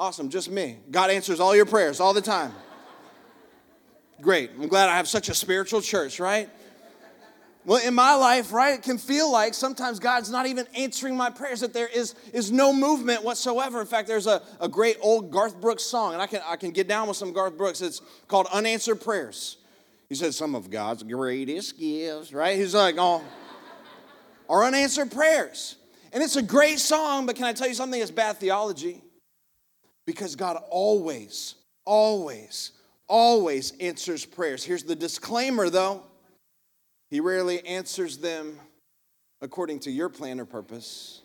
Awesome, 0.00 0.30
just 0.30 0.50
me. 0.50 0.78
God 0.90 1.10
answers 1.10 1.38
all 1.38 1.54
your 1.54 1.66
prayers 1.66 2.00
all 2.00 2.14
the 2.14 2.22
time. 2.22 2.52
Great. 4.20 4.50
I'm 4.58 4.68
glad 4.68 4.88
I 4.88 4.96
have 4.96 5.06
such 5.08 5.28
a 5.28 5.34
spiritual 5.34 5.80
church, 5.80 6.18
right? 6.18 6.48
Well, 7.64 7.80
in 7.86 7.94
my 7.94 8.14
life, 8.14 8.52
right, 8.52 8.74
it 8.74 8.82
can 8.82 8.98
feel 8.98 9.30
like 9.30 9.54
sometimes 9.54 10.00
God's 10.00 10.30
not 10.30 10.46
even 10.46 10.66
answering 10.76 11.16
my 11.16 11.30
prayers, 11.30 11.60
that 11.60 11.72
there 11.72 11.86
is, 11.86 12.16
is 12.32 12.50
no 12.50 12.72
movement 12.72 13.22
whatsoever. 13.22 13.80
In 13.80 13.86
fact, 13.86 14.08
there's 14.08 14.26
a, 14.26 14.42
a 14.60 14.68
great 14.68 14.96
old 15.00 15.30
Garth 15.30 15.60
Brooks 15.60 15.84
song, 15.84 16.12
and 16.12 16.20
I 16.20 16.26
can, 16.26 16.40
I 16.44 16.56
can 16.56 16.72
get 16.72 16.88
down 16.88 17.06
with 17.06 17.16
some 17.16 17.32
Garth 17.32 17.56
Brooks. 17.56 17.80
It's 17.80 18.00
called 18.26 18.48
Unanswered 18.52 19.00
Prayers. 19.00 19.58
He 20.08 20.16
said, 20.16 20.34
Some 20.34 20.56
of 20.56 20.70
God's 20.70 21.04
greatest 21.04 21.78
gifts, 21.78 22.32
right? 22.32 22.56
He's 22.56 22.74
like, 22.74 22.96
Oh, 22.98 23.22
are 24.48 24.64
unanswered 24.64 25.10
prayers. 25.10 25.76
And 26.12 26.22
it's 26.22 26.36
a 26.36 26.42
great 26.42 26.78
song, 26.78 27.26
but 27.26 27.36
can 27.36 27.44
I 27.44 27.52
tell 27.52 27.68
you 27.68 27.74
something? 27.74 28.00
It's 28.00 28.10
bad 28.10 28.36
theology. 28.38 29.00
Because 30.04 30.36
God 30.36 30.62
always, 30.68 31.54
always, 31.86 32.72
always 33.08 33.72
answers 33.80 34.26
prayers. 34.26 34.64
Here's 34.64 34.82
the 34.82 34.96
disclaimer, 34.96 35.70
though. 35.70 36.02
He 37.12 37.20
rarely 37.20 37.60
answers 37.66 38.16
them 38.16 38.58
according 39.42 39.80
to 39.80 39.90
your 39.90 40.08
plan 40.08 40.40
or 40.40 40.46
purpose, 40.46 41.20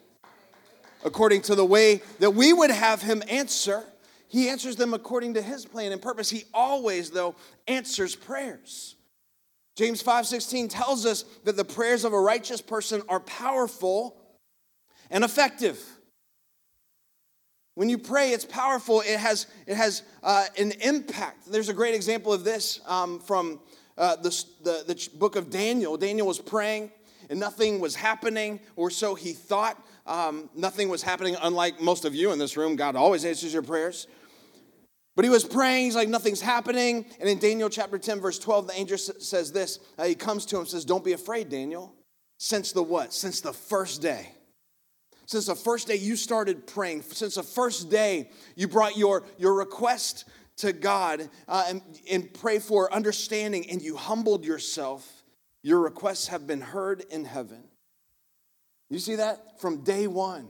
according 1.06 1.44
to 1.44 1.56
the 1.56 1.64
way 1.64 2.02
that 2.20 2.32
we 2.32 2.52
would 2.52 2.72
have 2.72 3.02
him 3.02 3.24
answer. 3.30 3.86
He 4.28 4.50
answers 4.50 4.76
them 4.76 4.94
according 4.94 5.36
to 5.36 5.42
his 5.42 5.66
plan 5.66 5.94
and 5.94 6.02
purpose. 6.02 6.30
He 6.30 6.44
always, 6.54 7.12
though, 7.12 7.36
answers 7.70 8.18
prayers. 8.18 8.98
James 9.78 10.04
5:16 10.04 10.68
tells 10.68 11.06
us 11.06 11.24
that 11.46 11.56
the 11.56 11.64
prayers 11.64 12.04
of 12.04 12.12
a 12.12 12.20
righteous 12.20 12.60
person 12.60 13.02
are 13.08 13.22
powerful 13.22 14.18
and 15.10 15.24
effective. 15.24 15.82
When 17.76 17.88
you 17.88 17.98
pray, 17.98 18.32
it's 18.34 18.44
powerful. 18.44 19.00
It 19.00 19.20
has, 19.20 19.48
it 19.66 19.78
has 19.78 20.02
uh, 20.22 20.48
an 20.58 20.72
impact. 20.82 21.50
There's 21.50 21.70
a 21.70 21.74
great 21.74 21.96
example 21.96 22.34
of 22.34 22.44
this 22.44 22.82
um, 22.88 23.20
from 23.20 23.62
uh, 23.98 24.16
the, 24.18 24.46
the, 24.64 24.84
the 24.88 25.10
book 25.18 25.36
of 25.36 25.50
Daniel. 25.50 25.98
Daniel 25.98 26.28
was 26.28 26.40
praying 26.40 26.92
and 27.30 27.40
nothing 27.40 27.80
was 27.80 27.96
happening, 27.96 28.60
or 28.76 28.90
so 28.90 29.16
he 29.16 29.34
thought. 29.34 29.82
Um, 30.06 30.50
nothing 30.56 30.88
was 30.90 31.04
happening, 31.04 31.36
unlike 31.42 31.82
most 31.82 32.06
of 32.06 32.16
you 32.16 32.32
in 32.32 32.40
this 32.40 32.56
room. 32.56 32.76
God 32.76 32.96
always 32.96 33.26
answers 33.26 33.54
your 33.54 33.64
prayers. 33.64 34.08
But 35.16 35.26
he 35.26 35.30
was 35.30 35.44
praying, 35.44 35.86
he's 35.86 35.96
like, 35.96 36.10
nothing's 36.10 36.42
happening. 36.42 37.06
And 37.20 37.28
in 37.28 37.40
Daniel 37.40 37.70
chapter 37.70 37.98
10, 37.98 38.22
verse 38.22 38.38
12, 38.38 38.68
the 38.68 38.74
angel 38.74 38.98
says 38.98 39.52
this. 39.52 39.80
Uh, 39.98 40.06
he 40.06 40.16
comes 40.16 40.46
to 40.46 40.56
him 40.56 40.62
and 40.62 40.70
says, 40.70 40.86
Don't 40.86 41.04
be 41.04 41.14
afraid, 41.14 41.50
Daniel. 41.50 41.94
Since 42.38 42.72
the 42.72 42.84
what? 42.84 43.14
Since 43.14 43.42
the 43.42 43.52
first 43.52 44.02
day. 44.02 44.30
Since 45.26 45.48
the 45.48 45.56
first 45.56 45.88
day 45.88 45.96
you 45.96 46.16
started 46.16 46.68
praying, 46.68 47.02
since 47.02 47.36
the 47.36 47.44
first 47.44 47.90
day 47.90 48.30
you 48.56 48.68
brought 48.68 48.96
your, 48.96 49.24
your 49.38 49.56
request 49.56 50.26
to 50.58 50.74
God 50.74 51.30
uh, 51.48 51.66
and, 51.68 51.82
and 52.10 52.34
pray 52.34 52.60
for 52.60 52.92
understanding 52.94 53.70
and 53.70 53.82
you 53.82 53.96
humbled 53.96 54.44
yourself, 54.44 55.24
your 55.64 55.80
requests 55.80 56.28
have 56.28 56.48
been 56.48 56.62
heard 56.62 57.04
in 57.10 57.26
heaven. 57.26 57.64
You 58.90 59.00
see 59.00 59.16
that? 59.16 59.60
From 59.60 59.84
day 59.84 60.08
one, 60.08 60.50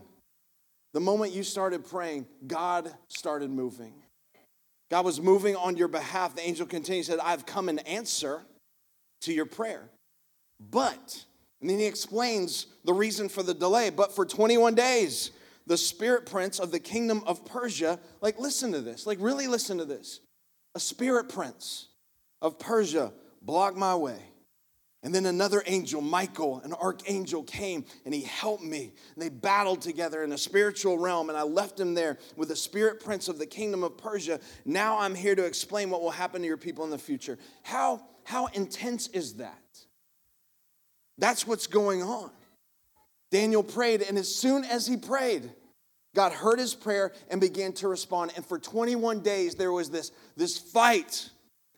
the 0.94 1.00
moment 1.00 1.32
you 1.32 1.42
started 1.42 1.84
praying, 1.84 2.26
God 2.46 2.90
started 3.08 3.50
moving. 3.50 3.94
God 4.90 5.04
was 5.04 5.20
moving 5.20 5.54
on 5.56 5.76
your 5.76 5.88
behalf. 5.88 6.34
The 6.34 6.46
angel 6.46 6.66
continued, 6.66 7.06
said, 7.06 7.18
I've 7.22 7.44
come 7.44 7.68
in 7.68 7.78
answer 7.80 8.42
to 9.22 9.32
your 9.32 9.44
prayer. 9.44 9.90
But, 10.70 11.24
and 11.60 11.68
then 11.68 11.78
he 11.78 11.86
explains 11.86 12.66
the 12.84 12.94
reason 12.94 13.28
for 13.28 13.42
the 13.42 13.54
delay, 13.54 13.90
but 13.90 14.14
for 14.14 14.24
21 14.24 14.74
days, 14.74 15.30
the 15.68 15.76
spirit 15.76 16.24
prince 16.26 16.58
of 16.58 16.70
the 16.70 16.80
kingdom 16.80 17.22
of 17.26 17.44
Persia, 17.44 18.00
like, 18.22 18.38
listen 18.40 18.72
to 18.72 18.80
this, 18.80 19.06
like, 19.06 19.18
really 19.20 19.46
listen 19.46 19.78
to 19.78 19.84
this. 19.84 20.20
A 20.74 20.80
spirit 20.80 21.28
prince 21.28 21.88
of 22.40 22.58
Persia 22.58 23.12
blocked 23.42 23.76
my 23.76 23.94
way. 23.94 24.18
And 25.02 25.14
then 25.14 25.26
another 25.26 25.62
angel, 25.66 26.00
Michael, 26.00 26.60
an 26.64 26.72
archangel, 26.72 27.44
came 27.44 27.84
and 28.04 28.12
he 28.12 28.22
helped 28.22 28.64
me. 28.64 28.92
And 29.14 29.22
they 29.22 29.28
battled 29.28 29.80
together 29.80 30.24
in 30.24 30.30
the 30.30 30.38
spiritual 30.38 30.98
realm. 30.98 31.28
And 31.28 31.38
I 31.38 31.42
left 31.42 31.78
him 31.78 31.94
there 31.94 32.18
with 32.34 32.48
the 32.48 32.56
spirit 32.56 32.98
prince 32.98 33.28
of 33.28 33.38
the 33.38 33.46
kingdom 33.46 33.84
of 33.84 33.96
Persia. 33.96 34.40
Now 34.64 34.98
I'm 34.98 35.14
here 35.14 35.36
to 35.36 35.44
explain 35.44 35.90
what 35.90 36.02
will 36.02 36.10
happen 36.10 36.40
to 36.40 36.48
your 36.48 36.56
people 36.56 36.84
in 36.84 36.90
the 36.90 36.98
future. 36.98 37.38
How, 37.62 38.02
how 38.24 38.46
intense 38.46 39.06
is 39.08 39.34
that? 39.34 39.54
That's 41.16 41.46
what's 41.46 41.68
going 41.68 42.02
on. 42.02 42.30
Daniel 43.30 43.62
prayed, 43.62 44.02
and 44.02 44.16
as 44.16 44.34
soon 44.34 44.64
as 44.64 44.86
he 44.86 44.96
prayed, 44.96 45.50
God 46.14 46.32
heard 46.32 46.58
his 46.58 46.74
prayer 46.74 47.12
and 47.30 47.40
began 47.40 47.72
to 47.74 47.88
respond. 47.88 48.32
And 48.36 48.44
for 48.44 48.58
21 48.58 49.20
days, 49.20 49.54
there 49.54 49.72
was 49.72 49.90
this, 49.90 50.10
this 50.36 50.56
fight 50.56 51.30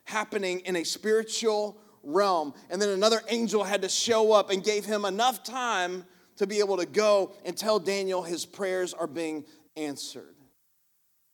happening 0.04 0.60
in 0.60 0.76
a 0.76 0.84
spiritual 0.84 1.76
realm. 2.02 2.54
And 2.70 2.80
then 2.80 2.90
another 2.90 3.20
angel 3.28 3.64
had 3.64 3.82
to 3.82 3.88
show 3.88 4.32
up 4.32 4.50
and 4.50 4.62
gave 4.62 4.84
him 4.84 5.04
enough 5.04 5.42
time 5.42 6.04
to 6.36 6.46
be 6.46 6.60
able 6.60 6.78
to 6.78 6.86
go 6.86 7.32
and 7.44 7.56
tell 7.56 7.78
Daniel 7.78 8.22
his 8.22 8.46
prayers 8.46 8.94
are 8.94 9.06
being 9.06 9.44
answered. 9.76 10.34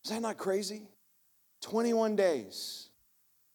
Is 0.04 0.10
that 0.10 0.20
not 0.20 0.36
crazy? 0.36 0.82
21 1.62 2.16
days. 2.16 2.88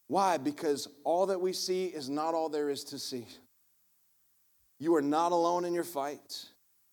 Why? 0.07 0.37
Because 0.37 0.87
all 1.03 1.27
that 1.27 1.39
we 1.39 1.53
see 1.53 1.85
is 1.85 2.09
not 2.09 2.33
all 2.33 2.49
there 2.49 2.69
is 2.69 2.83
to 2.85 2.99
see. 2.99 3.25
You 4.79 4.95
are 4.95 5.01
not 5.01 5.31
alone 5.31 5.63
in 5.63 5.73
your 5.73 5.83
fight, 5.83 6.45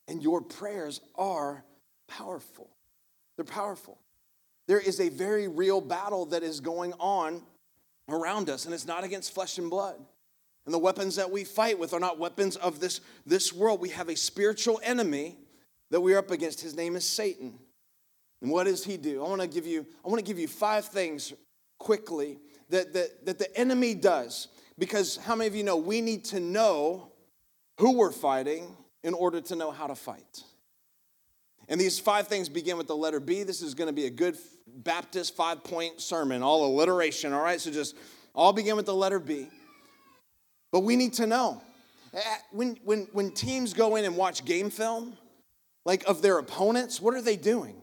and 0.08 0.22
your 0.22 0.40
prayers 0.40 1.00
are 1.14 1.62
powerful. 2.08 2.70
They're 3.36 3.44
powerful. 3.44 3.98
There 4.66 4.80
is 4.80 5.00
a 5.00 5.08
very 5.08 5.46
real 5.46 5.80
battle 5.80 6.26
that 6.26 6.42
is 6.42 6.60
going 6.60 6.94
on 6.98 7.42
around 8.08 8.50
us, 8.50 8.64
and 8.64 8.74
it's 8.74 8.86
not 8.86 9.04
against 9.04 9.32
flesh 9.32 9.58
and 9.58 9.70
blood. 9.70 9.96
And 10.64 10.74
the 10.74 10.78
weapons 10.78 11.16
that 11.16 11.30
we 11.30 11.44
fight 11.44 11.78
with 11.78 11.94
are 11.94 12.00
not 12.00 12.18
weapons 12.18 12.56
of 12.56 12.80
this, 12.80 13.00
this 13.24 13.52
world. 13.52 13.80
We 13.80 13.90
have 13.90 14.08
a 14.08 14.16
spiritual 14.16 14.80
enemy 14.82 15.36
that 15.90 16.00
we're 16.00 16.18
up 16.18 16.30
against. 16.30 16.60
His 16.60 16.74
name 16.74 16.96
is 16.96 17.06
Satan. 17.06 17.58
And 18.42 18.50
what 18.50 18.64
does 18.64 18.84
he 18.84 18.96
do? 18.96 19.24
I 19.24 19.28
want 19.28 19.40
to 19.40 19.48
give 19.48 19.66
you, 19.66 19.86
I 20.04 20.08
want 20.08 20.18
to 20.18 20.24
give 20.24 20.38
you 20.38 20.48
five 20.48 20.84
things 20.84 21.32
quickly 21.78 22.38
that, 22.68 22.92
that, 22.92 23.24
that 23.24 23.38
the 23.38 23.56
enemy 23.56 23.94
does. 23.94 24.48
Because 24.78 25.16
how 25.16 25.34
many 25.34 25.48
of 25.48 25.54
you 25.54 25.64
know 25.64 25.76
we 25.76 26.00
need 26.00 26.24
to 26.26 26.40
know 26.40 27.12
who 27.78 27.96
we're 27.96 28.12
fighting 28.12 28.76
in 29.08 29.14
order 29.14 29.40
to 29.40 29.56
know 29.56 29.70
how 29.70 29.86
to 29.86 29.94
fight? 29.94 30.42
And 31.66 31.80
these 31.80 31.98
five 31.98 32.28
things 32.28 32.50
begin 32.50 32.76
with 32.76 32.86
the 32.86 32.96
letter 32.96 33.20
B. 33.20 33.42
This 33.42 33.62
is 33.62 33.72
going 33.74 33.88
to 33.88 33.92
be 33.92 34.04
a 34.04 34.10
good 34.10 34.36
Baptist 34.66 35.34
five 35.34 35.64
point 35.64 36.00
sermon, 36.00 36.42
all 36.42 36.66
alliteration, 36.66 37.32
all 37.32 37.42
right? 37.42 37.58
So 37.58 37.70
just 37.70 37.96
all 38.34 38.52
begin 38.52 38.76
with 38.76 38.84
the 38.84 38.94
letter 38.94 39.18
B. 39.18 39.48
But 40.70 40.80
we 40.80 40.94
need 40.94 41.14
to 41.14 41.26
know. 41.26 41.62
Eh, 42.12 42.20
when, 42.52 42.78
when, 42.84 43.08
when 43.12 43.30
teams 43.30 43.72
go 43.72 43.96
in 43.96 44.04
and 44.04 44.14
watch 44.14 44.44
game 44.44 44.68
film, 44.68 45.16
like 45.86 46.04
of 46.06 46.20
their 46.20 46.38
opponents, 46.38 47.00
what 47.00 47.14
are 47.14 47.22
they 47.22 47.36
doing? 47.36 47.80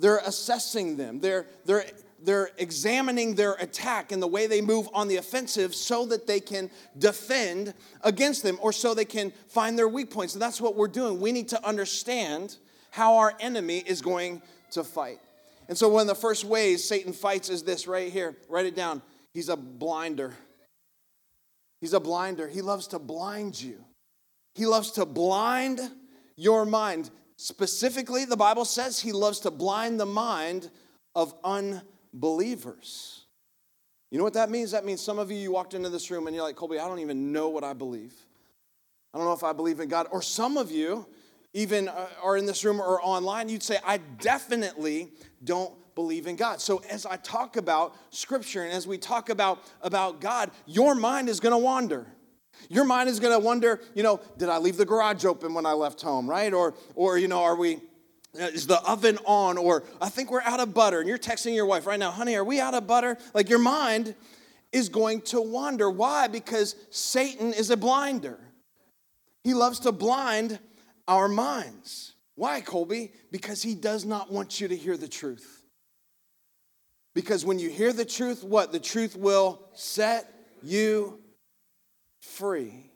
They're 0.00 0.18
assessing 0.18 0.96
them. 0.96 1.20
They're, 1.20 1.46
they're, 1.64 1.84
they're 2.24 2.50
examining 2.58 3.34
their 3.34 3.52
attack 3.54 4.12
and 4.12 4.22
the 4.22 4.26
way 4.26 4.46
they 4.46 4.60
move 4.60 4.88
on 4.94 5.08
the 5.08 5.16
offensive 5.16 5.74
so 5.74 6.06
that 6.06 6.26
they 6.26 6.40
can 6.40 6.70
defend 6.98 7.74
against 8.02 8.42
them 8.42 8.58
or 8.62 8.72
so 8.72 8.94
they 8.94 9.04
can 9.04 9.32
find 9.48 9.78
their 9.78 9.88
weak 9.88 10.10
points. 10.10 10.34
And 10.34 10.42
that's 10.42 10.60
what 10.60 10.74
we're 10.74 10.88
doing. 10.88 11.20
We 11.20 11.32
need 11.32 11.48
to 11.48 11.66
understand 11.66 12.56
how 12.90 13.16
our 13.16 13.34
enemy 13.40 13.78
is 13.78 14.00
going 14.00 14.40
to 14.70 14.84
fight. 14.84 15.18
And 15.68 15.76
so, 15.76 15.88
one 15.88 16.02
of 16.02 16.06
the 16.08 16.14
first 16.14 16.44
ways 16.44 16.84
Satan 16.84 17.12
fights 17.12 17.48
is 17.48 17.62
this 17.62 17.86
right 17.86 18.12
here. 18.12 18.36
Write 18.48 18.66
it 18.66 18.76
down. 18.76 19.02
He's 19.32 19.48
a 19.48 19.56
blinder. 19.56 20.34
He's 21.80 21.92
a 21.92 22.00
blinder. 22.00 22.48
He 22.48 22.62
loves 22.62 22.86
to 22.88 22.98
blind 22.98 23.60
you. 23.60 23.84
He 24.54 24.66
loves 24.66 24.92
to 24.92 25.06
blind 25.06 25.80
your 26.36 26.64
mind. 26.64 27.10
Specifically, 27.36 28.24
the 28.24 28.36
Bible 28.36 28.64
says 28.64 29.00
he 29.00 29.12
loves 29.12 29.40
to 29.40 29.50
blind 29.50 29.98
the 29.98 30.06
mind 30.06 30.70
of 31.14 31.34
unbelievers. 31.42 31.90
You 34.10 34.18
know 34.18 34.24
what 34.24 34.34
that 34.34 34.48
means? 34.48 34.70
That 34.70 34.84
means 34.84 35.00
some 35.00 35.18
of 35.18 35.30
you, 35.30 35.36
you 35.36 35.50
walked 35.50 35.74
into 35.74 35.88
this 35.88 36.10
room 36.10 36.26
and 36.26 36.36
you're 36.36 36.44
like, 36.44 36.56
Colby, 36.56 36.78
I 36.78 36.86
don't 36.86 37.00
even 37.00 37.32
know 37.32 37.48
what 37.48 37.64
I 37.64 37.72
believe. 37.72 38.14
I 39.12 39.18
don't 39.18 39.26
know 39.26 39.32
if 39.32 39.44
I 39.44 39.52
believe 39.52 39.80
in 39.80 39.88
God. 39.88 40.06
Or 40.10 40.22
some 40.22 40.56
of 40.56 40.70
you, 40.70 41.06
even 41.52 41.88
uh, 41.88 42.06
are 42.22 42.36
in 42.36 42.46
this 42.46 42.64
room 42.64 42.80
or 42.80 43.00
online, 43.02 43.48
you'd 43.48 43.62
say, 43.62 43.78
I 43.84 43.98
definitely 43.98 45.12
don't 45.42 45.72
believe 45.94 46.26
in 46.26 46.36
God. 46.36 46.60
So 46.60 46.78
as 46.90 47.06
I 47.06 47.16
talk 47.16 47.56
about 47.56 47.96
scripture 48.10 48.62
and 48.64 48.72
as 48.72 48.86
we 48.86 48.98
talk 48.98 49.30
about, 49.30 49.62
about 49.82 50.20
God, 50.20 50.50
your 50.66 50.94
mind 50.94 51.28
is 51.28 51.40
gonna 51.40 51.58
wander. 51.58 52.06
Your 52.68 52.84
mind 52.84 53.08
is 53.08 53.20
gonna 53.20 53.38
wonder, 53.38 53.80
you 53.94 54.02
know, 54.02 54.20
did 54.36 54.48
I 54.48 54.58
leave 54.58 54.76
the 54.76 54.84
garage 54.84 55.24
open 55.24 55.54
when 55.54 55.66
I 55.66 55.72
left 55.72 56.00
home, 56.02 56.28
right? 56.28 56.52
Or, 56.52 56.74
or 56.94 57.18
you 57.18 57.28
know, 57.28 57.42
are 57.42 57.56
we, 57.56 57.80
Uh, 58.34 58.44
is 58.44 58.66
the 58.66 58.80
oven 58.82 59.18
on? 59.24 59.58
Or 59.58 59.84
I 60.00 60.08
think 60.08 60.30
we're 60.30 60.42
out 60.42 60.60
of 60.60 60.74
butter. 60.74 61.00
And 61.00 61.08
you're 61.08 61.18
texting 61.18 61.54
your 61.54 61.66
wife 61.66 61.86
right 61.86 61.98
now, 61.98 62.10
honey, 62.10 62.34
are 62.36 62.44
we 62.44 62.60
out 62.60 62.74
of 62.74 62.86
butter? 62.86 63.16
Like 63.32 63.48
your 63.48 63.58
mind 63.58 64.14
is 64.72 64.88
going 64.88 65.20
to 65.22 65.40
wander. 65.40 65.88
Why? 65.88 66.26
Because 66.26 66.74
Satan 66.90 67.52
is 67.52 67.70
a 67.70 67.76
blinder. 67.76 68.38
He 69.44 69.54
loves 69.54 69.80
to 69.80 69.92
blind 69.92 70.58
our 71.06 71.28
minds. 71.28 72.14
Why, 72.34 72.60
Colby? 72.60 73.12
Because 73.30 73.62
he 73.62 73.74
does 73.74 74.04
not 74.04 74.32
want 74.32 74.60
you 74.60 74.68
to 74.68 74.76
hear 74.76 74.96
the 74.96 75.06
truth. 75.06 75.64
Because 77.14 77.44
when 77.44 77.60
you 77.60 77.70
hear 77.70 77.92
the 77.92 78.04
truth, 78.04 78.42
what? 78.42 78.72
The 78.72 78.80
truth 78.80 79.16
will 79.16 79.68
set 79.74 80.28
you 80.62 81.20
free. 82.20 82.90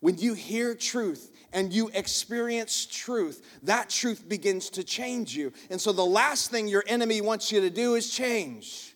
When 0.00 0.18
you 0.18 0.34
hear 0.34 0.74
truth 0.74 1.30
and 1.52 1.72
you 1.72 1.90
experience 1.94 2.86
truth, 2.86 3.58
that 3.62 3.88
truth 3.88 4.28
begins 4.28 4.70
to 4.70 4.84
change 4.84 5.36
you. 5.36 5.52
And 5.70 5.80
so 5.80 5.92
the 5.92 6.04
last 6.04 6.50
thing 6.50 6.68
your 6.68 6.84
enemy 6.86 7.20
wants 7.20 7.50
you 7.50 7.60
to 7.60 7.70
do 7.70 7.94
is 7.94 8.10
change. 8.10 8.94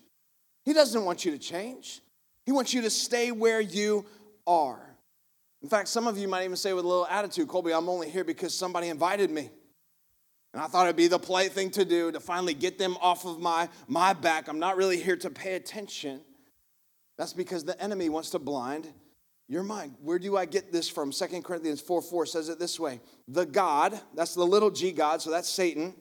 He 0.64 0.72
doesn't 0.72 1.04
want 1.04 1.24
you 1.24 1.32
to 1.32 1.38
change, 1.38 2.00
he 2.44 2.52
wants 2.52 2.74
you 2.74 2.82
to 2.82 2.90
stay 2.90 3.32
where 3.32 3.60
you 3.60 4.04
are. 4.46 4.80
In 5.62 5.68
fact, 5.68 5.88
some 5.88 6.06
of 6.06 6.16
you 6.16 6.26
might 6.26 6.44
even 6.44 6.56
say 6.56 6.72
with 6.72 6.84
a 6.84 6.88
little 6.88 7.06
attitude, 7.06 7.48
Colby, 7.48 7.72
I'm 7.72 7.88
only 7.88 8.08
here 8.08 8.24
because 8.24 8.54
somebody 8.54 8.88
invited 8.88 9.30
me. 9.30 9.50
And 10.52 10.62
I 10.62 10.66
thought 10.66 10.86
it'd 10.86 10.96
be 10.96 11.06
the 11.06 11.18
polite 11.18 11.52
thing 11.52 11.70
to 11.72 11.84
do 11.84 12.10
to 12.10 12.18
finally 12.18 12.54
get 12.54 12.78
them 12.78 12.96
off 13.00 13.24
of 13.24 13.38
my, 13.40 13.68
my 13.86 14.14
back. 14.14 14.48
I'm 14.48 14.58
not 14.58 14.76
really 14.76 15.00
here 15.00 15.16
to 15.18 15.30
pay 15.30 15.54
attention. 15.54 16.22
That's 17.18 17.34
because 17.34 17.64
the 17.64 17.80
enemy 17.80 18.08
wants 18.08 18.30
to 18.30 18.38
blind 18.38 18.88
your 19.50 19.62
mind. 19.62 19.96
Where 20.00 20.18
do 20.18 20.36
I 20.36 20.46
get 20.46 20.72
this 20.72 20.88
from? 20.88 21.12
Second 21.12 21.44
Corinthians 21.44 21.80
4 21.80 22.00
4 22.00 22.26
says 22.26 22.48
it 22.48 22.58
this 22.58 22.80
way 22.80 23.00
The 23.28 23.44
God, 23.44 24.00
that's 24.14 24.34
the 24.34 24.46
little 24.46 24.70
g 24.70 24.92
God, 24.92 25.20
so 25.20 25.30
that's 25.30 25.48
Satan, 25.48 25.94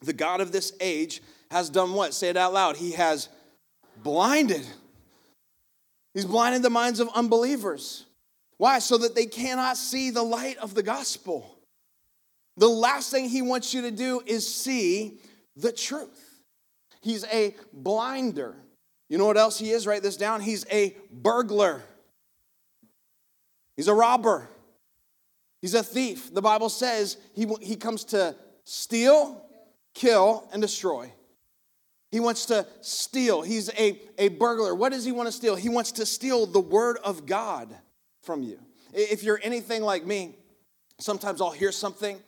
the 0.00 0.12
God 0.12 0.40
of 0.40 0.52
this 0.52 0.72
age, 0.80 1.22
has 1.50 1.70
done 1.70 1.94
what? 1.94 2.14
Say 2.14 2.28
it 2.28 2.36
out 2.36 2.52
loud. 2.52 2.76
He 2.76 2.92
has 2.92 3.28
blinded. 4.02 4.66
He's 6.14 6.26
blinded 6.26 6.62
the 6.62 6.70
minds 6.70 7.00
of 7.00 7.08
unbelievers 7.14 8.06
why? 8.60 8.80
So 8.80 8.98
that 8.98 9.14
they 9.14 9.24
cannot 9.24 9.78
see 9.78 10.10
the 10.10 10.22
light 10.22 10.58
of 10.58 10.74
the 10.74 10.82
gospel. 10.82 11.58
The 12.58 12.68
last 12.68 13.10
thing 13.10 13.30
he 13.30 13.40
wants 13.40 13.72
you 13.72 13.80
to 13.80 13.90
do 13.90 14.20
is 14.26 14.54
see 14.54 15.18
the 15.56 15.72
truth. 15.72 16.42
He's 17.00 17.24
a 17.32 17.54
blinder. 17.72 18.54
You 19.08 19.16
know 19.16 19.24
what 19.24 19.38
else 19.38 19.58
he 19.58 19.70
is? 19.70 19.86
Write 19.86 20.02
this 20.02 20.18
down. 20.18 20.42
He's 20.42 20.66
a 20.70 20.94
burglar. 21.10 21.80
He's 23.80 23.88
a 23.88 23.94
robber. 23.94 24.46
He's 25.62 25.72
a 25.72 25.82
thief. 25.82 26.34
The 26.34 26.42
Bible 26.42 26.68
says 26.68 27.16
he, 27.34 27.46
he 27.62 27.76
comes 27.76 28.04
to 28.04 28.36
steal, 28.64 29.42
kill, 29.94 30.46
and 30.52 30.60
destroy. 30.60 31.10
He 32.10 32.20
wants 32.20 32.44
to 32.44 32.66
steal. 32.82 33.40
He's 33.40 33.70
a, 33.70 33.98
a 34.18 34.28
burglar. 34.28 34.74
What 34.74 34.92
does 34.92 35.06
he 35.06 35.12
want 35.12 35.28
to 35.28 35.32
steal? 35.32 35.56
He 35.56 35.70
wants 35.70 35.92
to 35.92 36.04
steal 36.04 36.44
the 36.44 36.60
word 36.60 36.98
of 37.02 37.24
God 37.24 37.74
from 38.20 38.42
you. 38.42 38.60
If 38.92 39.22
you're 39.22 39.40
anything 39.42 39.80
like 39.80 40.04
me, 40.04 40.36
sometimes 40.98 41.40
I'll 41.40 41.50
hear 41.50 41.72
something 41.72 42.20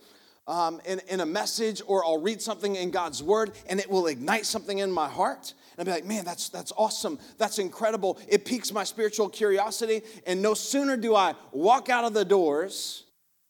um, 0.52 0.82
in, 0.84 1.00
in 1.08 1.20
a 1.20 1.26
message 1.26 1.80
or 1.86 2.04
I'll 2.04 2.20
read 2.20 2.42
something 2.42 2.76
in 2.76 2.90
God's 2.90 3.22
word 3.22 3.52
and 3.66 3.80
it 3.80 3.90
will 3.90 4.06
ignite 4.06 4.44
something 4.44 4.78
in 4.78 4.92
my 4.92 5.08
heart. 5.08 5.54
And 5.78 5.88
I'll 5.88 5.94
be 5.94 5.98
like, 5.98 6.06
man, 6.06 6.26
that's, 6.26 6.50
that's 6.50 6.72
awesome. 6.76 7.18
That's 7.38 7.58
incredible. 7.58 8.18
It 8.28 8.44
piques 8.44 8.70
my 8.70 8.84
spiritual 8.84 9.30
curiosity. 9.30 10.02
And 10.26 10.42
no 10.42 10.52
sooner 10.52 10.98
do 10.98 11.16
I 11.16 11.34
walk 11.52 11.88
out 11.88 12.04
of 12.04 12.12
the 12.12 12.26
doors 12.26 13.04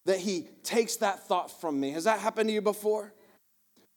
that 0.07 0.21
He 0.21 0.47
takes 0.63 0.97
that 0.97 1.27
thought 1.27 1.61
from 1.61 1.81
me. 1.81 1.91
Has 1.91 2.05
that 2.05 2.21
happened 2.21 2.49
to 2.51 2.55
you 2.55 2.63
before? 2.63 3.13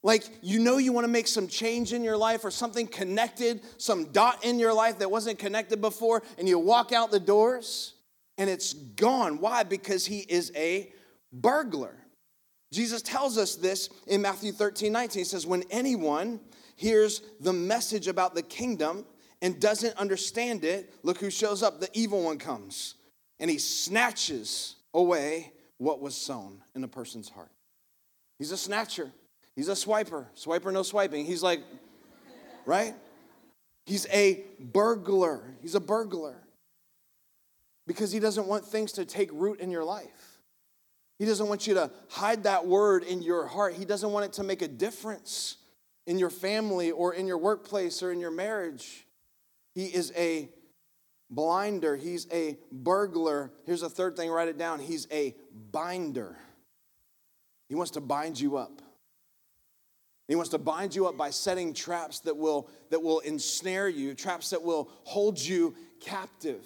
Like, 0.01 0.23
you 0.41 0.57
know, 0.57 0.77
you 0.77 0.91
want 0.91 1.05
to 1.05 1.11
make 1.11 1.27
some 1.27 1.47
change 1.47 1.93
in 1.93 2.03
your 2.03 2.17
life 2.17 2.43
or 2.43 2.49
something 2.49 2.87
connected, 2.87 3.61
some 3.77 4.05
dot 4.05 4.43
in 4.43 4.57
your 4.57 4.73
life 4.73 4.97
that 4.99 5.11
wasn't 5.11 5.37
connected 5.37 5.79
before, 5.79 6.23
and 6.39 6.49
you 6.49 6.57
walk 6.57 6.91
out 6.91 7.11
the 7.11 7.19
doors 7.19 7.93
and 8.39 8.49
it's 8.49 8.73
gone. 8.73 9.39
Why? 9.39 9.61
Because 9.61 10.07
he 10.07 10.19
is 10.19 10.51
a 10.55 10.91
burglar. 11.31 11.95
Jesus 12.75 13.01
tells 13.01 13.37
us 13.37 13.55
this 13.55 13.89
in 14.05 14.21
Matthew 14.21 14.51
13, 14.51 14.91
19. 14.91 15.21
He 15.21 15.23
says, 15.23 15.47
When 15.47 15.63
anyone 15.71 16.41
hears 16.75 17.21
the 17.39 17.53
message 17.53 18.07
about 18.07 18.35
the 18.35 18.41
kingdom 18.41 19.05
and 19.41 19.61
doesn't 19.61 19.95
understand 19.97 20.65
it, 20.65 20.93
look 21.01 21.19
who 21.19 21.29
shows 21.29 21.63
up. 21.63 21.79
The 21.79 21.89
evil 21.93 22.21
one 22.21 22.37
comes 22.37 22.95
and 23.39 23.49
he 23.49 23.59
snatches 23.59 24.75
away 24.93 25.53
what 25.77 26.01
was 26.01 26.15
sown 26.15 26.61
in 26.75 26.83
a 26.83 26.87
person's 26.87 27.29
heart. 27.29 27.51
He's 28.39 28.51
a 28.51 28.57
snatcher, 28.57 29.09
he's 29.55 29.69
a 29.69 29.73
swiper. 29.73 30.25
Swiper, 30.35 30.73
no 30.73 30.83
swiping. 30.83 31.25
He's 31.25 31.41
like, 31.41 31.61
right? 32.65 32.93
He's 33.85 34.05
a 34.11 34.43
burglar. 34.59 35.41
He's 35.61 35.75
a 35.75 35.79
burglar. 35.79 36.35
because 37.87 38.11
he 38.11 38.19
doesn't 38.19 38.47
want 38.47 38.65
things 38.65 38.91
to 38.93 39.05
take 39.05 39.29
root 39.31 39.61
in 39.61 39.71
your 39.71 39.85
life. 39.85 40.34
He 41.17 41.25
doesn't 41.25 41.47
want 41.47 41.65
you 41.65 41.75
to 41.75 41.91
hide 42.09 42.43
that 42.43 42.67
word 42.67 43.03
in 43.03 43.21
your 43.21 43.47
heart. 43.47 43.73
He 43.73 43.85
doesn't 43.85 44.11
want 44.11 44.25
it 44.25 44.33
to 44.33 44.43
make 44.43 44.61
a 44.61 44.67
difference 44.67 45.57
in 46.05 46.19
your 46.19 46.29
family 46.29 46.91
or 46.91 47.13
in 47.13 47.25
your 47.25 47.37
workplace 47.37 48.03
or 48.03 48.11
in 48.11 48.19
your 48.19 48.31
marriage. 48.31 49.05
He 49.73 49.85
is 49.85 50.11
a 50.15 50.49
blinder, 51.29 51.95
he's 51.95 52.27
a 52.31 52.57
burglar. 52.71 53.51
Here's 53.65 53.81
a 53.81 53.89
third 53.89 54.15
thing, 54.15 54.29
write 54.29 54.47
it 54.47 54.57
down. 54.57 54.79
He's 54.79 55.07
a 55.11 55.35
binder. 55.71 56.37
He 57.69 57.75
wants 57.75 57.91
to 57.91 58.01
bind 58.01 58.39
you 58.39 58.57
up. 58.57 58.81
He 60.27 60.35
wants 60.35 60.49
to 60.51 60.57
bind 60.57 60.95
you 60.95 61.07
up 61.07 61.17
by 61.17 61.29
setting 61.29 61.73
traps 61.73 62.19
that 62.21 62.35
will, 62.35 62.69
that 62.89 63.01
will 63.01 63.19
ensnare 63.19 63.87
you, 63.87 64.13
traps 64.15 64.49
that 64.49 64.63
will 64.63 64.89
hold 65.03 65.39
you 65.39 65.75
captive. 65.99 66.65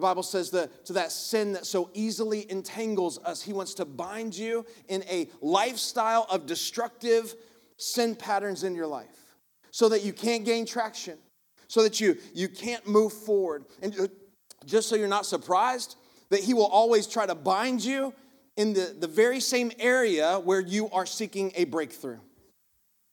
The 0.00 0.06
Bible 0.06 0.22
says 0.22 0.48
that 0.52 0.86
to 0.86 0.94
that 0.94 1.12
sin 1.12 1.52
that 1.52 1.66
so 1.66 1.90
easily 1.92 2.50
entangles 2.50 3.18
us, 3.18 3.42
he 3.42 3.52
wants 3.52 3.74
to 3.74 3.84
bind 3.84 4.34
you 4.34 4.64
in 4.88 5.04
a 5.10 5.28
lifestyle 5.42 6.26
of 6.30 6.46
destructive 6.46 7.34
sin 7.76 8.14
patterns 8.14 8.64
in 8.64 8.74
your 8.74 8.86
life 8.86 9.36
so 9.70 9.90
that 9.90 10.02
you 10.02 10.14
can't 10.14 10.46
gain 10.46 10.64
traction, 10.64 11.18
so 11.68 11.82
that 11.82 12.00
you, 12.00 12.16
you 12.32 12.48
can't 12.48 12.88
move 12.88 13.12
forward. 13.12 13.66
And 13.82 14.08
just 14.64 14.88
so 14.88 14.96
you're 14.96 15.06
not 15.06 15.26
surprised, 15.26 15.96
that 16.30 16.40
he 16.40 16.54
will 16.54 16.68
always 16.68 17.06
try 17.06 17.26
to 17.26 17.34
bind 17.34 17.84
you 17.84 18.14
in 18.56 18.72
the, 18.72 18.96
the 18.98 19.06
very 19.06 19.38
same 19.38 19.70
area 19.78 20.38
where 20.38 20.60
you 20.60 20.88
are 20.92 21.04
seeking 21.04 21.52
a 21.56 21.64
breakthrough. 21.64 22.20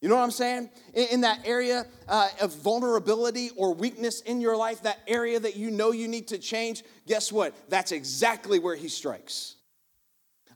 You 0.01 0.09
know 0.09 0.15
what 0.15 0.23
I'm 0.23 0.31
saying? 0.31 0.69
In, 0.93 1.07
in 1.13 1.21
that 1.21 1.41
area 1.45 1.85
uh, 2.07 2.29
of 2.41 2.55
vulnerability 2.55 3.49
or 3.55 3.73
weakness 3.73 4.21
in 4.21 4.41
your 4.41 4.55
life, 4.55 4.83
that 4.83 4.99
area 5.07 5.39
that 5.39 5.55
you 5.55 5.71
know 5.71 5.91
you 5.91 6.07
need 6.07 6.27
to 6.29 6.37
change, 6.37 6.83
guess 7.07 7.31
what? 7.31 7.55
That's 7.69 7.91
exactly 7.91 8.59
where 8.59 8.75
he 8.75 8.89
strikes. 8.89 9.55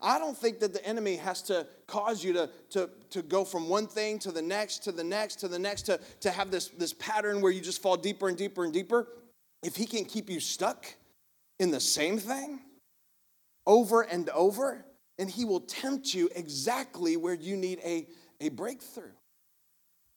I 0.02 0.18
don't 0.18 0.38
think 0.38 0.60
that 0.60 0.74
the 0.74 0.84
enemy 0.86 1.16
has 1.18 1.44
to 1.44 1.68
cause 1.86 2.24
you 2.24 2.34
to, 2.34 2.50
to, 2.72 2.90
to 3.12 3.22
go 3.22 3.46
from 3.46 3.70
one 3.70 3.88
thing 3.88 4.18
to 4.20 4.32
the 4.32 4.42
next, 4.42 4.80
to 4.86 4.92
the 4.92 5.04
next, 5.04 5.36
to 5.42 5.48
the 5.48 5.60
next, 5.60 5.84
to, 5.84 6.00
to 6.22 6.32
have 6.32 6.50
this, 6.50 6.70
this 6.70 6.94
pattern 6.94 7.40
where 7.42 7.52
you 7.52 7.62
just 7.62 7.82
fall 7.82 7.98
deeper 7.98 8.28
and 8.28 8.38
deeper 8.38 8.64
and 8.64 8.74
deeper. 8.74 9.08
If 9.64 9.76
he 9.76 9.86
can 9.86 10.06
keep 10.06 10.30
you 10.30 10.40
stuck 10.40 10.88
in 11.60 11.70
the 11.70 11.80
same 11.80 12.18
thing 12.18 12.62
over 13.68 14.02
and 14.02 14.28
over, 14.30 14.84
and 15.20 15.30
he 15.30 15.46
will 15.46 15.60
tempt 15.60 16.16
you 16.16 16.30
exactly 16.36 17.16
where 17.16 17.36
you 17.36 17.56
need 17.56 17.80
a, 17.84 18.08
a 18.40 18.50
breakthrough. 18.50 19.12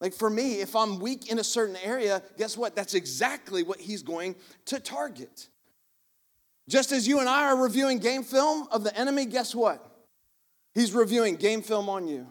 Like 0.00 0.12
for 0.12 0.28
me, 0.28 0.60
if 0.60 0.76
I'm 0.76 0.98
weak 0.98 1.30
in 1.30 1.38
a 1.38 1.44
certain 1.44 1.76
area, 1.82 2.22
guess 2.36 2.56
what? 2.56 2.74
That's 2.74 2.94
exactly 2.94 3.62
what 3.62 3.80
he's 3.80 4.02
going 4.02 4.36
to 4.66 4.80
target. 4.80 5.48
Just 6.68 6.92
as 6.92 7.06
you 7.06 7.20
and 7.20 7.28
I 7.28 7.44
are 7.44 7.56
reviewing 7.56 7.98
game 7.98 8.22
film 8.22 8.66
of 8.70 8.84
the 8.84 8.96
enemy, 8.98 9.26
guess 9.26 9.54
what? 9.54 9.86
He's 10.74 10.92
reviewing 10.92 11.36
game 11.36 11.62
film 11.62 11.88
on 11.88 12.08
you. 12.08 12.26